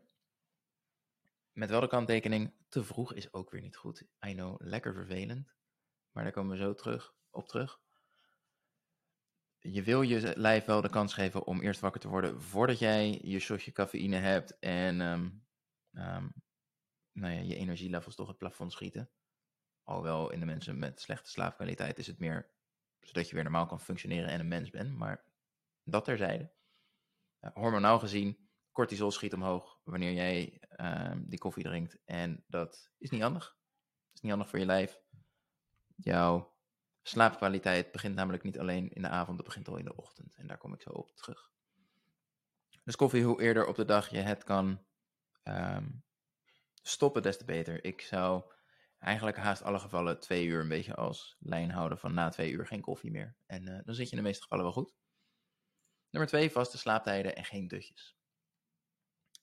Met 1.53 1.71
wel 1.71 1.81
de 1.81 1.89
kanttekening, 1.89 2.55
te 2.69 2.85
vroeg 2.85 3.13
is 3.15 3.33
ook 3.33 3.51
weer 3.51 3.61
niet 3.61 3.77
goed. 3.77 4.05
I 4.27 4.33
know, 4.33 4.57
lekker 4.59 4.95
vervelend. 4.95 5.55
Maar 6.11 6.25
daar 6.25 6.33
komen 6.33 6.57
we 6.57 6.63
zo 6.63 6.75
terug, 6.75 7.15
op 7.31 7.49
terug. 7.49 7.81
Je 9.59 9.83
wil 9.83 10.03
je 10.03 10.33
lijf 10.37 10.65
wel 10.65 10.81
de 10.81 10.91
kans 10.91 11.15
geven 11.15 11.47
om 11.47 11.61
eerst 11.61 11.81
wakker 11.81 12.01
te 12.01 12.09
worden 12.09 12.43
voordat 12.43 12.79
jij 12.79 13.21
je 13.23 13.39
shotje 13.39 13.73
cafeïne 13.73 14.17
hebt 14.17 14.59
en 14.59 15.01
um, 15.01 15.47
um, 15.93 16.33
nou 17.13 17.35
ja, 17.35 17.41
je 17.41 17.57
energielevels 17.57 18.15
toch 18.15 18.29
het 18.29 18.39
plafond 18.39 18.73
schieten. 18.73 19.11
Alhoewel 19.83 20.31
in 20.31 20.41
de 20.41 20.47
mensen 20.47 20.79
met 20.79 21.01
slechte 21.01 21.31
slaapkwaliteit 21.31 21.99
is 21.99 22.07
het 22.07 22.19
meer 22.19 22.51
zodat 23.01 23.29
je 23.29 23.35
weer 23.35 23.43
normaal 23.43 23.67
kan 23.67 23.81
functioneren 23.81 24.29
en 24.29 24.41
een 24.41 24.49
mens 24.49 24.71
bent. 24.71 24.97
Maar 24.97 25.25
dat 25.85 26.05
terzijde. 26.05 26.51
Uh, 27.41 27.51
hormonaal 27.55 27.99
gezien, 27.99 28.49
cortisol 28.73 29.11
schiet 29.11 29.35
omhoog 29.35 29.81
wanneer 29.85 30.13
jij 30.13 30.63
uh, 30.77 31.13
die 31.17 31.39
koffie 31.39 31.65
drinkt. 31.65 31.99
En 32.05 32.45
dat 32.47 32.91
is 32.99 33.11
niet 33.11 33.23
handig. 33.23 33.45
Dat 33.45 34.15
is 34.15 34.21
niet 34.21 34.31
handig 34.31 34.49
voor 34.49 34.59
je 34.59 34.67
lijf. 34.67 35.01
Jouw 35.97 36.59
slaapkwaliteit 37.03 37.93
begint 37.93 38.15
namelijk 38.15 38.43
niet 38.43 38.59
alleen 38.59 38.91
in 38.91 39.03
de 39.03 39.09
avond, 39.09 39.37
het 39.37 39.47
begint 39.47 39.69
al 39.69 39.77
in 39.77 39.85
de 39.85 39.97
ochtend. 39.97 40.35
En 40.37 40.47
daar 40.47 40.59
kom 40.59 40.75
ik 40.75 40.83
zo 40.83 40.91
op 40.91 41.17
terug. 41.17 41.51
Dus 42.85 42.97
koffie, 42.97 43.25
hoe 43.25 43.43
eerder 43.43 43.67
op 43.67 43.77
de 43.77 43.85
dag 43.85 44.09
je 44.09 44.19
het 44.19 44.45
kan 44.45 44.85
um, 45.45 46.05
stoppen, 46.83 47.23
des 47.23 47.39
te 47.39 47.45
beter. 47.45 47.85
Ik 47.85 48.01
zou 48.01 48.43
eigenlijk 48.99 49.37
haast 49.37 49.63
alle 49.63 49.79
gevallen 49.79 50.21
twee 50.21 50.47
uur 50.47 50.61
een 50.61 50.69
beetje 50.69 50.95
als 50.95 51.37
lijn 51.39 51.71
houden 51.71 51.99
van 51.99 52.15
na 52.15 52.29
twee 52.29 52.51
uur 52.51 52.67
geen 52.67 52.81
koffie 52.81 53.11
meer. 53.11 53.37
En 53.47 53.69
uh, 53.69 53.79
dan 53.85 53.95
zit 53.95 54.05
je 54.05 54.11
in 54.11 54.23
de 54.23 54.29
meeste 54.29 54.43
gevallen 54.43 54.65
wel 54.65 54.73
goed. 54.73 54.95
Nummer 56.11 56.31
twee, 56.31 56.51
vaste 56.51 56.79
slaaptijden 56.79 57.37
en 57.37 57.45
geen 57.45 57.69
dutjes. 57.69 58.17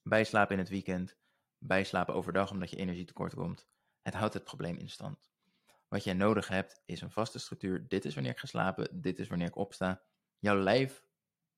Bijslapen 0.02 0.52
in 0.52 0.58
het 0.58 0.68
weekend, 0.68 1.16
bijslapen 1.58 2.14
overdag 2.14 2.50
omdat 2.50 2.70
je 2.70 2.76
energietekort 2.76 3.34
komt. 3.34 3.68
Het 4.02 4.14
houdt 4.14 4.34
het 4.34 4.44
probleem 4.44 4.76
in 4.76 4.90
stand. 4.90 5.30
Wat 5.88 6.04
jij 6.04 6.14
nodig 6.14 6.48
hebt 6.48 6.82
is 6.84 7.00
een 7.00 7.10
vaste 7.10 7.38
structuur. 7.38 7.88
Dit 7.88 8.04
is 8.04 8.14
wanneer 8.14 8.32
ik 8.32 8.38
ga 8.38 8.46
slapen, 8.46 9.00
dit 9.00 9.18
is 9.18 9.28
wanneer 9.28 9.46
ik 9.46 9.56
opsta. 9.56 10.02
Jouw 10.38 10.56
lijf 10.56 11.04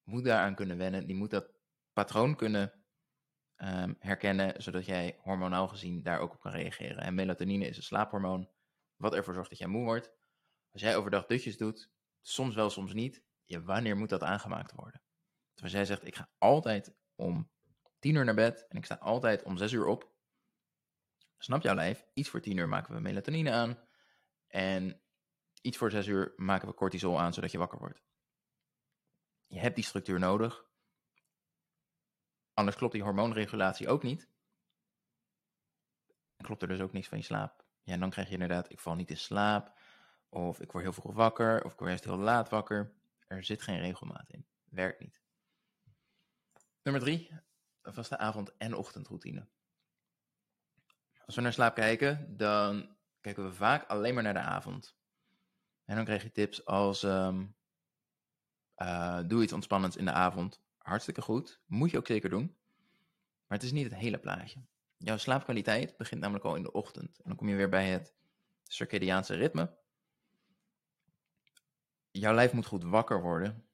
moet 0.03 0.25
daaraan 0.25 0.55
kunnen 0.55 0.77
wennen. 0.77 1.07
Die 1.07 1.17
moet 1.17 1.31
dat 1.31 1.53
patroon 1.93 2.37
kunnen 2.37 2.73
um, 3.57 3.97
herkennen, 3.99 4.63
zodat 4.63 4.87
jij 4.87 5.19
hormonaal 5.23 5.69
gezien 5.69 6.03
daar 6.03 6.21
ook 6.21 6.33
op 6.33 6.41
kan 6.41 6.53
reageren. 6.53 7.03
En 7.03 7.15
melatonine 7.15 7.67
is 7.67 7.77
een 7.77 7.83
slaaphormoon, 7.83 8.51
wat 8.97 9.15
ervoor 9.15 9.35
zorgt 9.35 9.51
dat 9.51 9.59
jij 9.59 9.69
moe 9.69 9.85
wordt. 9.85 10.13
Als 10.73 10.83
jij 10.83 10.97
overdag 10.97 11.27
dutjes 11.27 11.57
doet, 11.57 11.91
soms 12.21 12.55
wel, 12.55 12.71
soms 12.71 12.93
niet, 12.93 13.23
ja, 13.51 13.61
wanneer 13.61 13.97
moet 13.97 14.09
dat 14.09 14.23
aangemaakt 14.23 14.73
worden? 14.73 15.03
Dus 15.55 15.63
als 15.63 15.73
jij 15.73 15.85
zegt, 15.85 16.07
ik 16.07 16.17
ga 16.17 16.31
altijd 16.39 16.95
om 17.15 17.51
tien 17.99 18.15
uur 18.15 18.25
naar 18.25 18.35
bed 18.35 18.67
en 18.69 18.77
ik 18.77 18.85
sta 18.85 18.95
altijd 18.95 19.43
om 19.43 19.57
zes 19.57 19.73
uur 19.73 19.87
op, 19.87 20.13
snap 21.39 21.63
jouw 21.63 21.75
lijf, 21.75 22.05
iets 22.15 22.29
voor 22.29 22.41
tien 22.41 22.57
uur 22.57 22.69
maken 22.69 22.95
we 22.95 23.01
melatonine 23.01 23.53
aan 23.53 23.79
en 24.47 25.01
iets 25.61 25.77
voor 25.77 25.91
zes 25.91 26.07
uur 26.07 26.33
maken 26.37 26.69
we 26.69 26.75
cortisol 26.75 27.21
aan, 27.21 27.33
zodat 27.33 27.51
je 27.51 27.59
wakker 27.59 27.79
wordt. 27.79 28.03
Je 29.47 29.59
hebt 29.59 29.75
die 29.75 29.85
structuur 29.85 30.19
nodig, 30.19 30.71
Anders 32.61 32.79
klopt 32.79 32.93
die 32.93 33.03
hormoonregulatie 33.03 33.89
ook 33.89 34.03
niet. 34.03 34.29
En 36.37 36.45
klopt 36.45 36.63
er 36.63 36.69
dus 36.69 36.81
ook 36.81 36.93
niks 36.93 37.09
van 37.09 37.19
je 37.19 37.25
slaap. 37.25 37.65
Ja, 37.83 37.93
en 37.93 38.01
dan 38.01 38.11
krijg 38.11 38.27
je 38.27 38.33
inderdaad, 38.33 38.71
ik 38.71 38.79
val 38.79 38.95
niet 38.95 39.11
in 39.11 39.17
slaap. 39.17 39.79
Of 40.29 40.61
ik 40.61 40.73
word 40.73 40.85
heel 40.85 40.93
vroeg 40.93 41.15
wakker. 41.15 41.65
Of 41.65 41.73
ik 41.73 41.79
word 41.79 41.91
juist 41.91 42.05
heel 42.05 42.17
laat 42.17 42.49
wakker. 42.49 42.93
Er 43.31 43.45
zit 43.45 43.63
geen 43.63 43.79
regelmaat 43.79 44.31
in. 44.31 44.47
Werkt 44.65 45.01
niet. 45.01 45.21
Nummer 46.83 47.03
drie, 47.03 47.31
een 47.83 47.95
vaste 47.95 48.19
avond- 48.19 48.57
en 48.57 48.75
ochtendroutine. 48.75 49.49
Als 51.27 51.35
we 51.35 51.41
naar 51.41 51.53
slaap 51.53 51.75
kijken, 51.75 52.37
dan 52.37 52.97
kijken 53.21 53.45
we 53.45 53.53
vaak 53.53 53.89
alleen 53.89 54.15
maar 54.15 54.23
naar 54.23 54.35
de 54.35 54.41
avond. 54.41 54.97
En 55.85 55.97
dan 55.97 56.05
krijg 56.05 56.23
je 56.23 56.33
tips 56.33 56.65
als 56.65 57.03
um, 57.03 57.57
uh, 58.77 59.21
doe 59.27 59.43
iets 59.43 59.53
ontspannends 59.53 59.97
in 59.97 60.05
de 60.05 60.13
avond 60.13 60.61
hartstikke 60.79 61.23
goed. 61.23 61.61
Moet 61.67 61.91
je 61.91 61.99
ook 61.99 62.07
zeker 62.07 62.31
doen. 62.31 62.57
Maar 63.47 63.59
het 63.59 63.63
is 63.63 63.73
niet 63.73 63.85
het 63.85 63.95
hele 63.95 64.19
plaatje. 64.19 64.65
Jouw 64.97 65.17
slaapkwaliteit 65.17 65.97
begint 65.97 66.21
namelijk 66.21 66.45
al 66.45 66.57
in 66.57 66.63
de 66.63 66.73
ochtend. 66.73 67.17
En 67.19 67.25
dan 67.25 67.37
kom 67.37 67.49
je 67.49 67.57
weer 67.57 67.69
bij 67.69 67.89
het 67.89 68.15
circadiaanse 68.63 69.35
ritme. 69.35 69.79
Jouw 72.11 72.35
lijf 72.35 72.53
moet 72.53 72.67
goed 72.67 72.85
wakker 72.85 73.23
worden, 73.23 73.69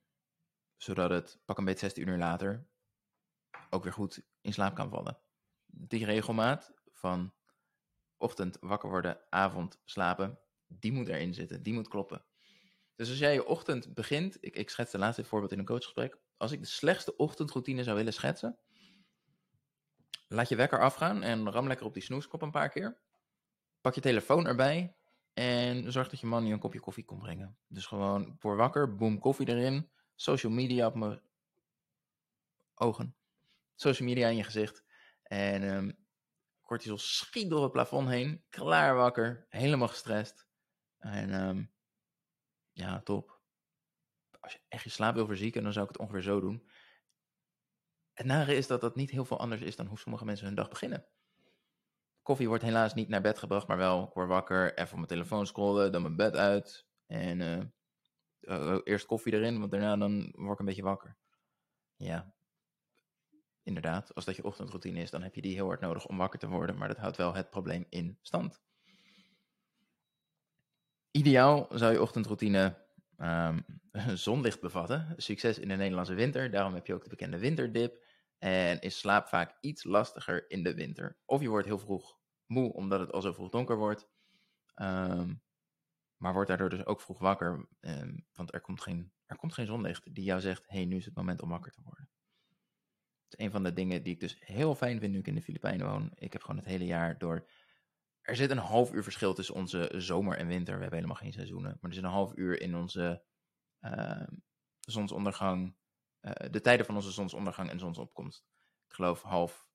zodat 0.76 1.10
het 1.10 1.38
pak 1.44 1.58
een 1.58 1.64
beetje 1.64 1.86
16 1.86 2.08
uur 2.08 2.18
later 2.18 2.66
ook 3.70 3.82
weer 3.82 3.92
goed 3.92 4.22
in 4.40 4.52
slaap 4.52 4.74
kan 4.74 4.90
vallen. 4.90 5.18
Die 5.66 6.04
regelmaat 6.04 6.72
van 6.92 7.32
ochtend 8.16 8.56
wakker 8.60 8.88
worden, 8.88 9.20
avond 9.30 9.80
slapen, 9.84 10.38
die 10.66 10.92
moet 10.92 11.08
erin 11.08 11.34
zitten, 11.34 11.62
die 11.62 11.72
moet 11.72 11.88
kloppen. 11.88 12.24
Dus 12.94 13.08
als 13.08 13.18
jij 13.18 13.32
je 13.32 13.46
ochtend 13.46 13.94
begint, 13.94 14.36
ik, 14.40 14.56
ik 14.56 14.70
schets 14.70 14.92
de 14.92 14.98
laatste 14.98 15.24
voorbeeld 15.24 15.52
in 15.52 15.58
een 15.58 15.64
coachgesprek, 15.64 16.18
als 16.36 16.52
ik 16.52 16.60
de 16.60 16.66
slechtste 16.66 17.16
ochtendroutine 17.16 17.82
zou 17.82 17.96
willen 17.96 18.12
schetsen, 18.12 18.58
laat 20.28 20.48
je 20.48 20.56
wekker 20.56 20.80
afgaan 20.80 21.22
en 21.22 21.50
ram 21.50 21.66
lekker 21.66 21.86
op 21.86 21.94
die 21.94 22.02
snoeskop 22.02 22.42
een 22.42 22.50
paar 22.50 22.68
keer. 22.68 22.98
Pak 23.80 23.94
je 23.94 24.00
telefoon 24.00 24.46
erbij 24.46 24.96
en 25.38 25.92
zorg 25.92 26.08
dat 26.08 26.20
je 26.20 26.26
man 26.26 26.46
je 26.46 26.52
een 26.52 26.58
kopje 26.58 26.80
koffie 26.80 27.04
komt 27.04 27.22
brengen. 27.22 27.58
Dus 27.66 27.86
gewoon 27.86 28.36
voor 28.38 28.56
wakker, 28.56 28.96
boom, 28.96 29.18
koffie 29.18 29.48
erin, 29.48 29.90
social 30.14 30.52
media 30.52 30.86
op 30.86 30.94
mijn 30.94 31.20
ogen, 32.74 33.16
social 33.74 34.08
media 34.08 34.28
in 34.28 34.36
je 34.36 34.44
gezicht 34.44 34.84
en 35.22 35.62
um, 35.62 35.98
cortisol 36.62 36.98
schiet 36.98 37.50
door 37.50 37.62
het 37.62 37.72
plafond 37.72 38.08
heen, 38.08 38.44
klaar 38.48 38.94
wakker, 38.94 39.46
helemaal 39.48 39.88
gestrest. 39.88 40.46
En 40.98 41.34
um, 41.34 41.72
ja, 42.72 43.00
top 43.00 43.36
als 44.46 44.54
je 44.54 44.60
echt 44.68 44.84
je 44.84 44.90
slaap 44.90 45.14
wil 45.14 45.26
verzieken, 45.26 45.62
dan 45.62 45.72
zou 45.72 45.84
ik 45.84 45.92
het 45.92 46.00
ongeveer 46.00 46.22
zo 46.22 46.40
doen. 46.40 46.68
Het 48.12 48.26
nare 48.26 48.54
is 48.54 48.66
dat 48.66 48.80
dat 48.80 48.96
niet 48.96 49.10
heel 49.10 49.24
veel 49.24 49.38
anders 49.38 49.60
is 49.60 49.76
dan 49.76 49.86
hoe 49.86 49.98
sommige 49.98 50.24
mensen 50.24 50.46
hun 50.46 50.54
dag 50.54 50.68
beginnen. 50.68 51.06
Koffie 52.26 52.48
wordt 52.48 52.62
helaas 52.62 52.94
niet 52.94 53.08
naar 53.08 53.20
bed 53.20 53.38
gebracht, 53.38 53.66
maar 53.66 53.76
wel, 53.76 54.04
ik 54.04 54.12
word 54.12 54.28
wakker, 54.28 54.74
even 54.74 54.90
op 54.90 54.94
mijn 54.94 55.06
telefoon 55.06 55.46
scrollen, 55.46 55.92
dan 55.92 56.02
mijn 56.02 56.16
bed 56.16 56.36
uit. 56.36 56.86
En 57.06 57.40
uh, 57.40 57.62
uh, 58.40 58.78
eerst 58.84 59.06
koffie 59.06 59.32
erin, 59.32 59.58
want 59.58 59.70
daarna 59.70 59.96
dan 59.96 60.32
word 60.36 60.52
ik 60.52 60.58
een 60.58 60.64
beetje 60.64 60.82
wakker. 60.82 61.16
Ja, 61.96 62.34
inderdaad, 63.62 64.14
als 64.14 64.24
dat 64.24 64.36
je 64.36 64.44
ochtendroutine 64.44 65.00
is, 65.00 65.10
dan 65.10 65.22
heb 65.22 65.34
je 65.34 65.42
die 65.42 65.54
heel 65.54 65.66
hard 65.66 65.80
nodig 65.80 66.06
om 66.06 66.16
wakker 66.16 66.38
te 66.38 66.48
worden, 66.48 66.76
maar 66.76 66.88
dat 66.88 66.96
houdt 66.96 67.16
wel 67.16 67.34
het 67.34 67.50
probleem 67.50 67.86
in 67.88 68.18
stand. 68.22 68.60
Ideaal 71.10 71.66
zou 71.70 71.92
je 71.92 72.02
ochtendroutine 72.02 72.86
um, 73.18 73.64
zonlicht 74.26 74.60
bevatten. 74.60 75.14
Succes 75.16 75.58
in 75.58 75.68
de 75.68 75.76
Nederlandse 75.76 76.14
winter, 76.14 76.50
daarom 76.50 76.74
heb 76.74 76.86
je 76.86 76.94
ook 76.94 77.02
de 77.02 77.10
bekende 77.10 77.38
winterdip. 77.38 78.04
En 78.38 78.80
is 78.80 78.98
slaap 78.98 79.26
vaak 79.26 79.56
iets 79.60 79.84
lastiger 79.84 80.50
in 80.50 80.62
de 80.62 80.74
winter. 80.74 81.18
Of 81.24 81.40
je 81.40 81.48
wordt 81.48 81.66
heel 81.66 81.78
vroeg 81.78 82.18
moe, 82.46 82.72
omdat 82.72 83.00
het 83.00 83.12
al 83.12 83.22
zo 83.22 83.32
vroeg 83.32 83.48
donker 83.48 83.76
wordt. 83.76 84.08
Um, 84.74 85.42
maar 86.16 86.32
wordt 86.32 86.48
daardoor 86.48 86.68
dus 86.68 86.86
ook 86.86 87.00
vroeg 87.00 87.18
wakker, 87.18 87.68
um, 87.80 88.26
want 88.32 88.54
er 88.54 88.60
komt, 88.60 88.82
geen, 88.82 89.12
er 89.26 89.36
komt 89.36 89.54
geen 89.54 89.66
zonlicht 89.66 90.14
die 90.14 90.24
jou 90.24 90.40
zegt, 90.40 90.64
hey, 90.66 90.84
nu 90.84 90.96
is 90.96 91.04
het 91.04 91.14
moment 91.14 91.42
om 91.42 91.48
wakker 91.48 91.72
te 91.72 91.82
worden. 91.82 92.10
Het 93.24 93.38
is 93.38 93.44
een 93.44 93.50
van 93.50 93.62
de 93.62 93.72
dingen 93.72 94.02
die 94.02 94.14
ik 94.14 94.20
dus 94.20 94.36
heel 94.40 94.74
fijn 94.74 95.00
vind 95.00 95.12
nu 95.12 95.18
ik 95.18 95.26
in 95.26 95.34
de 95.34 95.42
Filipijnen 95.42 95.86
woon. 95.86 96.10
Ik 96.14 96.32
heb 96.32 96.42
gewoon 96.42 96.56
het 96.56 96.66
hele 96.66 96.86
jaar 96.86 97.18
door 97.18 97.48
er 98.26 98.36
zit 98.36 98.50
een 98.50 98.58
half 98.58 98.92
uur 98.92 99.02
verschil 99.02 99.34
tussen 99.34 99.54
onze 99.54 99.92
zomer 99.96 100.36
en 100.36 100.46
winter. 100.46 100.74
We 100.74 100.80
hebben 100.80 100.98
helemaal 100.98 101.22
geen 101.22 101.32
seizoenen. 101.32 101.78
Maar 101.80 101.90
er 101.90 101.94
zit 101.96 102.04
een 102.04 102.10
half 102.10 102.32
uur 102.36 102.60
in 102.60 102.76
onze 102.76 103.22
ehm, 103.80 104.34
zonsondergang. 104.80 105.76
Eh, 106.34 106.50
de 106.50 106.60
tijden 106.60 106.86
van 106.86 106.94
onze 106.94 107.10
zonsondergang 107.10 107.70
en 107.70 107.78
zonsopkomst. 107.78 108.46
Ik 108.88 108.94
geloof 108.94 109.22
half 109.22 109.68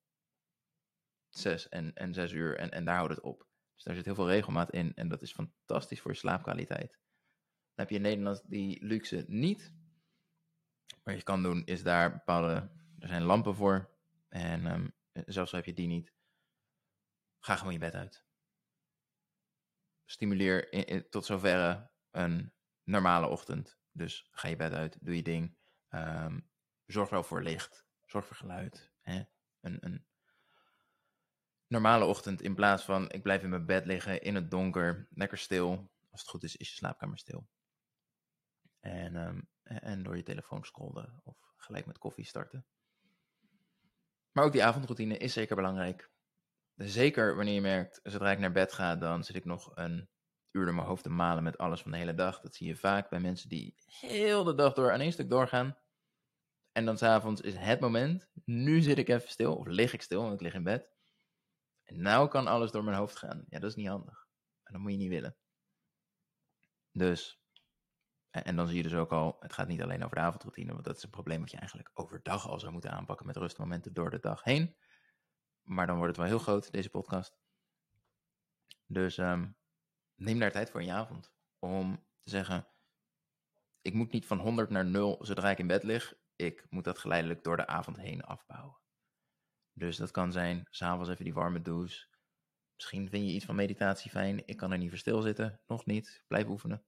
zes 1.30 1.70
en, 1.70 1.94
en 1.94 2.14
zes 2.14 2.32
uur. 2.32 2.58
En, 2.58 2.72
en 2.72 2.86
daar 2.86 2.96
houdt 2.96 3.14
het 3.14 3.24
op. 3.24 3.48
Dus 3.74 3.84
daar 3.84 3.96
zit 3.96 4.06
heel 4.06 4.16
veel 4.16 4.30
regelmaat 4.30 4.72
in. 4.72 4.94
En 4.96 5.08
dat 5.08 5.22
is 5.22 5.34
fantastisch 5.34 6.02
voor 6.02 6.12
je 6.12 6.18
slaapkwaliteit. 6.18 6.92
Dan 6.92 7.86
heb 7.86 7.90
je 7.90 7.96
in 7.96 8.02
Nederland 8.02 8.50
die 8.50 8.86
luxe 8.86 9.26
niet. 9.28 9.74
Wat 11.04 11.16
je 11.16 11.24
kan 11.24 11.44
doen 11.44 11.66
is 11.66 11.84
daar 11.84 12.12
bepaalde... 12.12 12.80
Er 13.00 13.08
zijn 13.08 13.24
lampen 13.24 13.56
voor. 13.56 13.90
En 14.30 14.66
ehm, 14.66 14.88
zelfs 15.26 15.52
heb 15.52 15.66
je 15.66 15.74
die 15.74 15.88
niet. 15.88 16.14
Ga 17.40 17.56
gewoon 17.56 17.74
je 17.74 17.80
bed 17.80 17.94
uit 17.94 18.26
stimuleer 20.12 20.70
tot 21.10 21.26
zoverre 21.26 21.90
een 22.12 22.54
normale 22.84 23.28
ochtend. 23.28 23.80
Dus 23.92 24.28
ga 24.32 24.48
je 24.48 24.56
bed 24.56 24.74
uit, 24.74 24.98
doe 25.02 25.16
je 25.16 25.22
ding. 25.22 25.56
Ehm, 25.92 26.40
zorg 26.86 27.10
wel 27.10 27.24
voor 27.24 27.42
licht, 27.42 27.86
zorg 28.06 28.26
voor 28.26 28.36
geluid. 28.36 28.92
Hè? 29.02 29.24
Een, 29.62 29.78
een 29.80 30.06
normale 31.68 32.06
ochtend 32.06 32.42
in 32.42 32.56
plaats 32.56 32.84
van 32.84 33.12
ik 33.12 33.24
blijf 33.24 33.44
in 33.44 33.50
mijn 33.50 33.66
bed 33.66 33.86
liggen 33.86 34.22
in 34.22 34.36
het 34.36 34.52
donker, 34.52 35.08
lekker 35.10 35.38
stil. 35.38 35.92
Als 36.10 36.22
het 36.22 36.30
goed 36.30 36.44
is, 36.44 36.56
is 36.56 36.70
je 36.70 36.76
slaapkamer 36.76 37.18
stil. 37.18 37.48
En, 38.80 39.16
um, 39.16 39.50
en 39.64 40.04
door 40.04 40.16
je 40.16 40.24
telefoon 40.24 40.66
scrollen 40.66 41.22
of 41.24 41.38
gelijk 41.56 41.86
met 41.86 41.98
koffie 41.98 42.26
starten. 42.26 42.66
Maar 44.32 44.44
ook 44.44 44.52
die 44.52 44.64
avondroutine 44.64 45.18
is 45.18 45.34
zeker 45.34 45.56
belangrijk. 45.56 46.10
Zeker 46.76 47.36
wanneer 47.36 47.54
je 47.54 47.62
merkt, 47.62 48.00
zodra 48.04 48.32
ik 48.32 48.40
naar 48.40 48.52
bed 48.52 48.74
ga, 48.74 48.96
dan 48.96 49.24
zit 49.24 49.36
ik 49.36 49.46
nog 49.46 49.72
een 49.76 50.10
uur 50.52 50.66
door 50.66 50.76
mijn 50.76 50.88
hoofd 50.88 51.04
te 51.04 51.10
malen 51.10 51.44
met 51.44 51.58
alles 51.58 51.82
van 51.82 51.92
de 51.92 51.98
hele 51.98 52.14
dag. 52.14 52.42
Dat 52.42 52.56
zie 52.56 52.68
je 52.68 52.76
vaak 52.76 53.10
bij 53.10 53.20
mensen 53.20 53.50
die 53.50 53.76
heel 54.00 54.44
de 54.44 54.56
dag 54.56 54.74
door 54.74 54.92
aan 54.92 55.00
één 55.00 55.12
stuk 55.12 55.30
doorgaan. 55.30 55.78
En 56.72 56.86
dan 56.86 56.98
s'avonds 56.98 57.42
is 57.42 57.56
het 57.56 57.80
moment, 57.80 58.30
nu 58.46 58.82
zit 58.82 58.98
ik 58.98 59.10
even 59.10 59.30
stil, 59.30 59.56
of 59.56 59.68
lig 59.68 59.94
ik 59.94 60.02
stil, 60.02 60.22
want 60.22 60.34
ik 60.34 60.42
lig 60.42 60.54
in 60.54 60.64
bed. 60.64 60.90
En 61.84 62.02
nou 62.02 62.28
kan 62.28 62.48
alles 62.48 62.72
door 62.72 62.84
mijn 62.84 62.98
hoofd 62.98 63.18
gaan. 63.18 63.46
Ja, 63.50 63.60
dat 63.60 63.70
is 63.70 63.76
niet 63.76 63.88
handig. 63.88 64.28
En 64.64 64.74
dat 64.74 64.82
moet 64.82 64.92
je 64.92 64.98
niet 64.98 65.10
willen. 65.10 65.36
Dus, 66.92 67.42
en 68.30 68.56
dan 68.56 68.68
zie 68.68 68.78
je 68.78 68.84
dus 68.84 68.94
ook 68.94 69.12
al, 69.12 69.36
het 69.40 69.54
gaat 69.54 69.68
niet 69.68 69.82
alleen 69.82 70.04
over 70.04 70.16
de 70.16 70.22
avondroutine, 70.22 70.72
want 70.72 70.86
dat 70.86 70.98
is 70.98 71.04
een 71.04 71.10
probleem 71.10 71.40
wat 71.40 71.52
je 71.52 71.58
eigenlijk 71.58 71.92
overdag 71.94 72.48
al 72.48 72.60
zou 72.60 72.72
moeten 72.72 72.92
aanpakken 72.92 73.26
met 73.26 73.38
rustmomenten 73.38 73.94
door 73.94 74.10
de 74.10 74.20
dag 74.20 74.44
heen. 74.44 74.76
Maar 75.62 75.88
dan 75.88 75.98
wordt 75.98 76.18
het 76.18 76.22
wel 76.22 76.36
heel 76.36 76.46
groot, 76.46 76.72
deze 76.72 76.90
podcast. 76.90 77.40
Dus 78.86 79.18
um, 79.18 79.58
neem 80.16 80.40
daar 80.40 80.52
tijd 80.52 80.70
voor 80.70 80.80
in 80.80 80.88
je 80.88 80.94
avond. 80.94 81.34
Om 81.60 82.06
te 82.20 82.30
zeggen, 82.30 82.68
ik 83.82 83.94
moet 83.94 84.12
niet 84.12 84.26
van 84.26 84.40
100 84.40 84.70
naar 84.70 84.86
0 84.86 85.26
zodra 85.26 85.50
ik 85.50 85.60
in 85.60 85.68
bed 85.68 85.84
lig. 85.84 86.14
Ik 86.42 86.66
moet 86.70 86.84
dat 86.84 87.00
geleidelijk 87.00 87.44
door 87.44 87.58
de 87.58 87.68
avond 87.68 87.98
heen 87.98 88.24
afbouwen. 88.24 88.78
Dus 89.74 89.98
dat 89.98 90.12
kan 90.12 90.32
zijn, 90.32 90.68
s'avonds 90.70 91.10
even 91.10 91.24
die 91.24 91.34
warme 91.34 91.62
douche. 91.62 92.06
Misschien 92.76 93.10
vind 93.10 93.26
je 93.26 93.32
iets 93.34 93.46
van 93.46 93.56
meditatie 93.56 94.12
fijn. 94.12 94.48
Ik 94.48 94.58
kan 94.58 94.72
er 94.72 94.78
niet 94.78 94.90
voor 94.90 94.98
stilzitten. 94.98 95.60
Nog 95.68 95.86
niet. 95.86 96.24
Blijf 96.28 96.48
oefenen. 96.48 96.84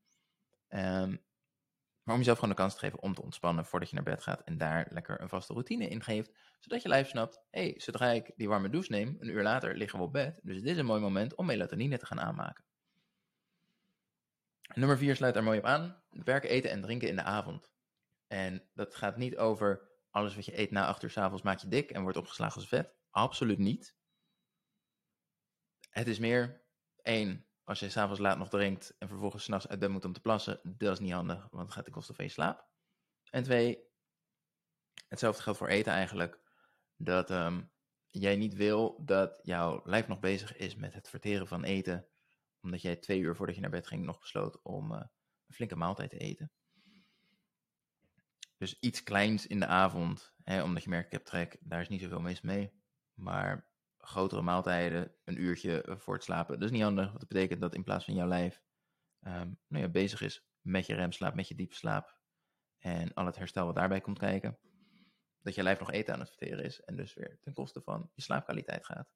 Um, 0.69 1.21
maar 2.03 2.13
om 2.13 2.19
jezelf 2.19 2.37
gewoon 2.39 2.55
de 2.55 2.61
kans 2.61 2.73
te 2.73 2.79
geven 2.79 3.01
om 3.01 3.13
te 3.13 3.21
ontspannen 3.21 3.65
voordat 3.65 3.89
je 3.89 3.95
naar 3.95 4.03
bed 4.03 4.23
gaat. 4.23 4.41
En 4.41 4.57
daar 4.57 4.87
lekker 4.89 5.21
een 5.21 5.29
vaste 5.29 5.53
routine 5.53 5.87
in 5.87 6.03
geeft. 6.03 6.31
Zodat 6.59 6.81
je 6.81 6.87
lijf 6.87 7.07
snapt, 7.07 7.41
hé, 7.51 7.61
hey, 7.61 7.73
zodra 7.77 8.09
ik 8.09 8.31
die 8.35 8.47
warme 8.47 8.69
douche 8.69 8.91
neem, 8.91 9.17
een 9.19 9.29
uur 9.29 9.43
later 9.43 9.77
liggen 9.77 9.99
we 9.99 10.05
op 10.05 10.13
bed. 10.13 10.39
Dus 10.43 10.61
dit 10.61 10.71
is 10.71 10.77
een 10.77 10.85
mooi 10.85 11.01
moment 11.01 11.35
om 11.35 11.45
melatonine 11.45 11.97
te 11.97 12.05
gaan 12.05 12.19
aanmaken. 12.19 12.63
Nummer 14.73 14.97
4 14.97 15.15
sluit 15.15 15.33
daar 15.33 15.43
mooi 15.43 15.59
op 15.59 15.65
aan. 15.65 16.01
Werken, 16.09 16.49
eten 16.49 16.71
en 16.71 16.81
drinken 16.81 17.09
in 17.09 17.15
de 17.15 17.23
avond. 17.23 17.72
En 18.33 18.69
dat 18.73 18.95
gaat 18.95 19.17
niet 19.17 19.37
over 19.37 19.89
alles 20.09 20.35
wat 20.35 20.45
je 20.45 20.59
eet 20.59 20.71
na 20.71 20.87
8 20.87 21.03
uur 21.03 21.09
s 21.09 21.17
avonds 21.17 21.43
maakt 21.43 21.61
je 21.61 21.67
dik 21.67 21.91
en 21.91 22.01
wordt 22.01 22.17
opgeslagen 22.17 22.55
als 22.55 22.67
vet. 22.67 22.95
Absoluut 23.09 23.57
niet. 23.57 23.95
Het 25.89 26.07
is 26.07 26.19
meer, 26.19 26.65
één, 27.01 27.47
als 27.63 27.79
je 27.79 27.89
s'avonds 27.89 28.19
laat 28.19 28.37
nog 28.37 28.49
drinkt 28.49 28.95
en 28.97 29.07
vervolgens 29.07 29.43
s'nachts 29.43 29.67
uit 29.67 29.79
bed 29.79 29.89
moet 29.89 30.05
om 30.05 30.13
te 30.13 30.21
plassen, 30.21 30.59
dat 30.63 30.93
is 30.93 30.99
niet 30.99 31.11
handig, 31.11 31.47
want 31.49 31.63
het 31.63 31.71
gaat 31.73 31.83
ten 31.83 31.93
koste 31.93 32.13
van 32.13 32.25
je 32.25 32.31
slaap. 32.31 32.67
En 33.29 33.43
twee, 33.43 33.83
hetzelfde 35.07 35.41
geldt 35.41 35.59
voor 35.59 35.67
eten 35.67 35.93
eigenlijk, 35.93 36.39
dat 36.95 37.29
um, 37.29 37.71
jij 38.09 38.35
niet 38.35 38.53
wil 38.53 39.05
dat 39.05 39.39
jouw 39.43 39.81
lijf 39.83 40.07
nog 40.07 40.19
bezig 40.19 40.55
is 40.55 40.75
met 40.75 40.93
het 40.93 41.09
verteren 41.09 41.47
van 41.47 41.63
eten, 41.63 42.07
omdat 42.61 42.81
jij 42.81 42.95
twee 42.95 43.19
uur 43.19 43.35
voordat 43.35 43.55
je 43.55 43.61
naar 43.61 43.69
bed 43.69 43.87
ging 43.87 44.05
nog 44.05 44.19
besloot 44.19 44.61
om 44.61 44.91
uh, 44.91 44.97
een 45.47 45.55
flinke 45.55 45.75
maaltijd 45.75 46.09
te 46.09 46.17
eten. 46.17 46.51
Dus 48.57 48.79
iets 48.79 49.03
kleins 49.03 49.47
in 49.47 49.59
de 49.59 49.65
avond, 49.65 50.33
hè, 50.43 50.63
omdat 50.63 50.83
je 50.83 50.89
merkt, 50.89 51.05
ik 51.05 51.11
heb 51.11 51.25
trek, 51.25 51.57
daar 51.59 51.81
is 51.81 51.89
niet 51.89 52.01
zoveel 52.01 52.21
mis 52.21 52.41
mee. 52.41 52.71
Maar 53.13 53.71
grotere 53.97 54.41
maaltijden, 54.41 55.15
een 55.23 55.41
uurtje 55.41 55.95
voor 55.99 56.13
het 56.13 56.23
slapen. 56.23 56.53
Dat 56.59 56.63
is 56.63 56.71
niet 56.71 56.83
handig, 56.83 57.05
want 57.05 57.19
dat 57.19 57.27
betekent 57.27 57.61
dat 57.61 57.75
in 57.75 57.83
plaats 57.83 58.05
van 58.05 58.13
jouw 58.13 58.27
lijf 58.27 58.61
um, 59.27 59.59
nou 59.67 59.83
ja, 59.83 59.89
bezig 59.89 60.21
is 60.21 60.47
met 60.61 60.85
je 60.85 60.95
remslaap, 60.95 61.35
met 61.35 61.47
je 61.47 61.55
diepe 61.55 61.75
slaap 61.75 62.17
en 62.77 63.13
al 63.13 63.25
het 63.25 63.35
herstel 63.35 63.65
wat 63.65 63.75
daarbij 63.75 64.01
komt 64.01 64.19
kijken, 64.19 64.59
dat 65.41 65.55
je 65.55 65.63
lijf 65.63 65.79
nog 65.79 65.91
eten 65.91 66.13
aan 66.13 66.19
het 66.19 66.29
verteren 66.29 66.63
is 66.63 66.81
en 66.81 66.95
dus 66.95 67.13
weer 67.13 67.39
ten 67.41 67.53
koste 67.53 67.81
van 67.81 68.11
je 68.13 68.21
slaapkwaliteit 68.21 68.85
gaat. 68.85 69.13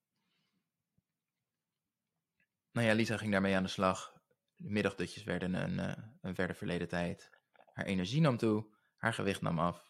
Nou 2.72 2.88
ja, 2.88 2.94
Lisa 2.94 3.18
ging 3.18 3.32
daarmee 3.32 3.56
aan 3.56 3.64
de 3.64 3.70
slag. 3.70 4.14
De 4.56 4.70
middagdutjes 4.70 5.24
werden 5.24 5.54
een, 5.54 5.78
uh, 5.78 6.06
een 6.22 6.36
verder 6.36 6.56
verleden 6.56 6.88
tijd. 6.88 7.30
Haar 7.74 7.86
energie 7.86 8.22
nam 8.22 8.38
toe, 8.38 8.77
haar 8.98 9.14
gewicht 9.14 9.42
nam 9.42 9.60
af 9.60 9.88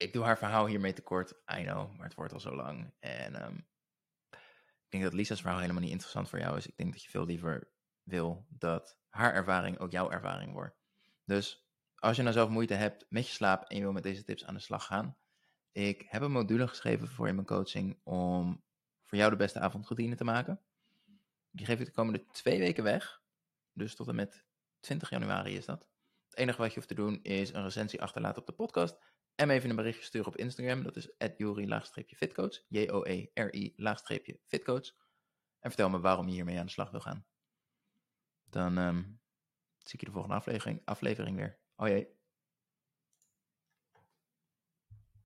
ik 0.00 0.12
doe 0.12 0.24
haar 0.24 0.38
verhaal 0.38 0.66
hiermee 0.66 0.92
tekort. 0.92 1.30
I 1.30 1.62
know, 1.62 1.96
maar 1.96 2.06
het 2.06 2.14
wordt 2.14 2.32
al 2.32 2.40
zo 2.40 2.54
lang. 2.54 2.92
En 2.98 3.44
um, 3.44 3.66
ik 4.30 4.86
denk 4.88 5.02
dat 5.02 5.12
Lisa's 5.12 5.40
verhaal 5.40 5.60
helemaal 5.60 5.82
niet 5.82 5.90
interessant 5.90 6.28
voor 6.28 6.38
jou 6.38 6.56
is. 6.56 6.66
Ik 6.66 6.76
denk 6.76 6.92
dat 6.92 7.02
je 7.02 7.10
veel 7.10 7.24
liever 7.24 7.70
wil 8.02 8.46
dat 8.48 8.98
haar 9.08 9.34
ervaring 9.34 9.78
ook 9.78 9.90
jouw 9.90 10.10
ervaring 10.10 10.52
wordt. 10.52 10.76
Dus 11.24 11.68
als 11.94 12.16
je 12.16 12.22
nou 12.22 12.34
zelf 12.34 12.48
moeite 12.48 12.74
hebt 12.74 13.06
met 13.08 13.26
je 13.26 13.32
slaap 13.32 13.62
en 13.62 13.76
je 13.76 13.82
wil 13.82 13.92
met 13.92 14.02
deze 14.02 14.24
tips 14.24 14.44
aan 14.44 14.54
de 14.54 14.60
slag 14.60 14.86
gaan. 14.86 15.16
Ik 15.72 16.06
heb 16.08 16.22
een 16.22 16.32
module 16.32 16.68
geschreven 16.68 17.08
voor 17.08 17.28
in 17.28 17.34
mijn 17.34 17.46
coaching 17.46 18.00
om 18.02 18.62
voor 19.04 19.18
jou 19.18 19.30
de 19.30 19.36
beste 19.36 19.60
avondroutine 19.60 20.16
te 20.16 20.24
maken. 20.24 20.60
Die 21.50 21.66
geef 21.66 21.80
ik 21.80 21.86
de 21.86 21.92
komende 21.92 22.26
twee 22.26 22.58
weken 22.58 22.84
weg. 22.84 23.22
Dus 23.72 23.94
tot 23.94 24.08
en 24.08 24.14
met 24.14 24.44
20 24.80 25.10
januari 25.10 25.56
is 25.56 25.64
dat. 25.64 25.89
Het 26.30 26.38
enige 26.38 26.58
wat 26.58 26.68
je 26.68 26.74
hoeft 26.74 26.88
te 26.88 26.94
doen 26.94 27.22
is 27.22 27.52
een 27.52 27.62
recensie 27.62 28.02
achterlaten 28.02 28.40
op 28.40 28.46
de 28.46 28.52
podcast 28.52 28.98
en 29.34 29.46
me 29.46 29.54
even 29.54 29.70
een 29.70 29.76
berichtje 29.76 30.04
sturen 30.04 30.26
op 30.26 30.36
Instagram. 30.36 30.82
Dat 30.82 30.96
is 30.96 31.10
jori-fitcoach. 31.36 32.62
J-O-E-R-I-fitcoach. 32.68 34.92
En 35.60 35.70
vertel 35.70 35.90
me 35.90 36.00
waarom 36.00 36.26
je 36.26 36.32
hiermee 36.32 36.58
aan 36.58 36.66
de 36.66 36.72
slag 36.72 36.90
wil 36.90 37.00
gaan. 37.00 37.26
Dan 38.44 38.78
um, 38.78 39.20
zie 39.78 39.94
ik 39.94 40.00
je 40.00 40.06
de 40.06 40.12
volgende 40.12 40.36
aflevering, 40.36 40.82
aflevering 40.84 41.36
weer. 41.36 41.58
Oh 41.76 41.88
jee. 41.88 42.19